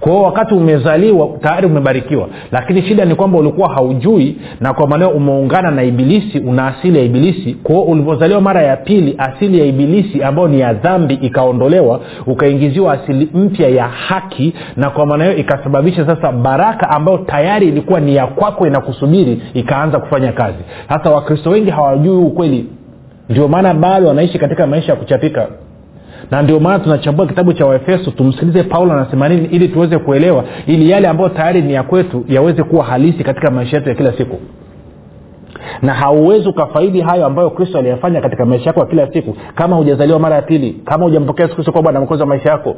kwa 0.00 0.12
hiyo 0.12 0.24
wakati 0.24 0.54
umezaliwa 0.54 1.28
tayari 1.42 1.66
umebarikiwa. 1.66 2.28
Lakini 2.52 2.82
shida 2.82 3.04
ni 3.04 3.14
kwamba 3.14 3.38
ulikuwa 3.38 3.68
haujui 3.74 4.36
na 4.60 4.74
kwa 4.74 4.86
maanao 4.88 5.10
umeungana 5.10 5.70
na 5.70 5.82
ibilisi 5.84 6.38
una 6.38 6.66
asili 6.66 6.98
ya 6.98 7.04
ibilisi. 7.04 7.54
Kwao 7.54 7.82
ulivyozaliwa 7.82 8.40
mara 8.40 8.62
ya 8.62 8.76
pili 8.76 9.14
asili 9.18 9.58
ya 9.58 9.64
ibilisi 9.64 10.22
ambayo 10.22 10.48
ni 10.48 10.60
ya 10.60 10.72
dhambi 10.74 11.14
ikaondolewa 11.14 12.00
ukaingiziwa 12.26 12.92
asili 12.92 13.28
mpya 13.34 13.68
ya 13.68 13.88
haki 13.88 14.54
na 14.76 14.90
kwa 14.90 15.06
maana 15.06 15.24
hiyo 15.24 15.36
ikasababisha 15.36 16.06
sasa 16.06 16.32
baraka 16.32 16.90
ambayo 16.90 17.18
tayari 17.18 17.68
ilikuwa 17.68 18.00
ni 18.00 18.16
ya 18.16 18.26
kwako 18.26 18.66
inakusubiri 18.66 19.42
ikaanza 19.54 19.98
kufanya 19.98 20.32
kazi. 20.32 20.58
Sasa 20.88 21.10
wakristo 21.10 21.50
wengi 21.50 21.70
hawajui 21.70 22.16
ukweli. 22.16 22.66
Ndio 23.28 23.48
maana 23.48 23.74
bado 23.74 24.08
wanaishi 24.08 24.38
katika 24.38 24.66
maisha 24.66 24.92
ya 24.92 24.98
kuchapika 24.98 25.48
na 26.30 26.42
ndio 26.42 26.60
maana 26.60 26.78
tunachambua 26.78 27.26
kitabu 27.26 27.52
cha 27.52 27.66
waefeso 27.66 28.10
tumsikilize 28.10 28.62
paulo 28.62 28.92
anasema 28.92 29.28
nini 29.28 29.44
ili 29.46 29.68
tuweze 29.68 29.98
kuelewa 29.98 30.44
ili 30.66 30.90
yale 30.90 31.08
ambayo 31.08 31.28
tayari 31.28 31.62
ni 31.62 31.72
ya 31.72 31.82
kwetu 31.82 32.24
yaweze 32.28 32.62
kuwa 32.62 32.84
halisi 32.84 33.24
katika 33.24 33.50
maisha 33.50 33.76
yetu 33.76 33.88
ya 33.88 33.94
kila 33.94 34.12
siku. 34.12 34.38
Na 35.82 35.94
hauwezi 35.94 36.48
ukafaidi 36.48 37.00
hayo 37.00 37.26
ambayo 37.26 37.50
kristo 37.50 37.78
aliyafanya 37.78 38.20
katika 38.20 38.44
maisha 38.46 38.66
yako 38.70 38.80
ya 38.80 38.86
kila 38.86 39.12
siku 39.12 39.36
kama 39.54 39.76
hujazaliwa 39.76 40.18
mara 40.18 40.36
ya 40.36 40.42
pili 40.42 40.80
kama 40.84 41.04
hujampokea 41.04 41.48
kristo 41.48 41.72
kuwa 41.72 41.82
bwana 41.82 42.00
mkozi 42.00 42.22
wa 42.22 42.28
maisha 42.28 42.50
yako. 42.50 42.76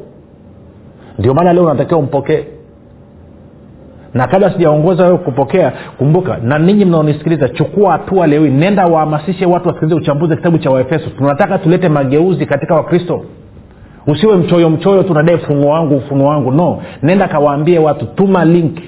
Ndio 1.18 1.34
maana 1.34 1.52
leo 1.52 1.64
unatakiwa 1.64 2.00
umpokee. 2.00 2.44
Na 4.14 4.26
kabla 4.26 4.52
sijaongoza 4.52 5.04
wewe 5.04 5.18
kupokea 5.18 5.72
kumbuka 5.98 6.36
na 6.42 6.58
ninyi 6.58 6.84
mnaonisikiliza 6.84 7.48
chukua 7.48 7.92
hatua 7.92 8.26
leo 8.26 8.42
nenda 8.46 8.86
wahamasishe 8.86 9.46
watu 9.46 9.68
wasikilize 9.68 9.94
uchambuzi 9.96 10.30
wa 10.30 10.36
kitabu 10.36 10.58
cha 10.58 10.70
waefeso. 10.70 11.10
Tunataka 11.18 11.58
tulete 11.58 11.88
mageuzi 11.88 12.46
katika 12.46 12.74
wakristo 12.74 13.24
usiwe 14.06 14.36
mchoyo 14.36 14.70
mchoyo 14.70 15.02
tu 15.02 15.14
nadai 15.14 15.34
ufunuo 15.34 15.70
wangu 15.70 15.96
ufunuo 15.96 16.28
wangu. 16.28 16.52
No. 16.52 16.82
Nenda 17.02 17.28
kawaambie 17.28 17.78
watu 17.78 18.06
tuma 18.06 18.44
link. 18.44 18.78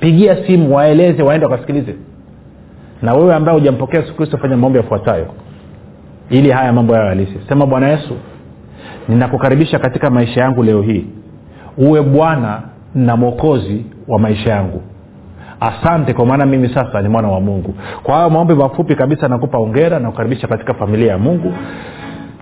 Pigia 0.00 0.46
simu 0.46 0.74
waeleze 0.76 1.22
waende 1.22 1.46
wakasikilize. 1.46 1.94
Na 3.02 3.12
wewe 3.14 3.34
ambaye 3.34 3.58
hujampokea 3.58 4.00
yesu 4.00 4.16
kristo 4.16 4.38
fanya 4.38 4.56
maombi 4.56 4.78
yafuatayo. 4.78 5.26
Ili 6.30 6.50
haya 6.50 6.72
mambo 6.72 6.94
yayo 6.94 7.08
halisi. 7.08 7.34
Sema 7.48 7.66
bwana 7.66 7.88
yesu 7.88 8.14
ninakukaribisha 9.08 9.78
katika 9.78 10.10
maisha 10.10 10.40
yangu 10.40 10.62
leo 10.62 10.82
hii. 10.82 11.06
Uwe 11.78 12.02
bwana 12.02 12.62
na 12.94 13.16
mwokozi 13.16 13.84
wa 14.08 14.18
maisha 14.18 14.50
yangu. 14.50 14.82
Asante 15.60 16.14
kwa 16.14 16.26
maana 16.26 16.46
mimi 16.46 16.68
sasa 16.68 17.02
ni 17.02 17.08
mwana 17.08 17.28
wa 17.28 17.40
mungu. 17.40 17.74
Kwa 18.02 18.14
hayo 18.14 18.30
maombi 18.30 18.54
mafupi 18.54 18.94
kabisa 18.96 19.28
nakupa 19.28 19.58
ongera 19.58 19.98
na 19.98 20.10
kukaribisha 20.10 20.48
katika 20.48 20.74
familia 20.74 21.12
ya 21.12 21.18
mungu 21.18 21.52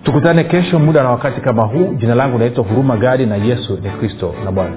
tukutane 0.08 0.44
kesho 0.44 0.78
muda 0.78 1.02
na 1.02 1.10
wakati 1.10 1.40
kama 1.40 1.62
huu. 1.62 1.94
Jina 1.94 2.14
langu 2.14 2.38
naitwa 2.38 2.64
huruma 2.64 2.96
gadi 2.96 3.26
na 3.26 3.36
yesu 3.36 3.78
ni 3.82 3.90
kristo 3.90 4.34
na 4.44 4.52
bwana 4.52 4.76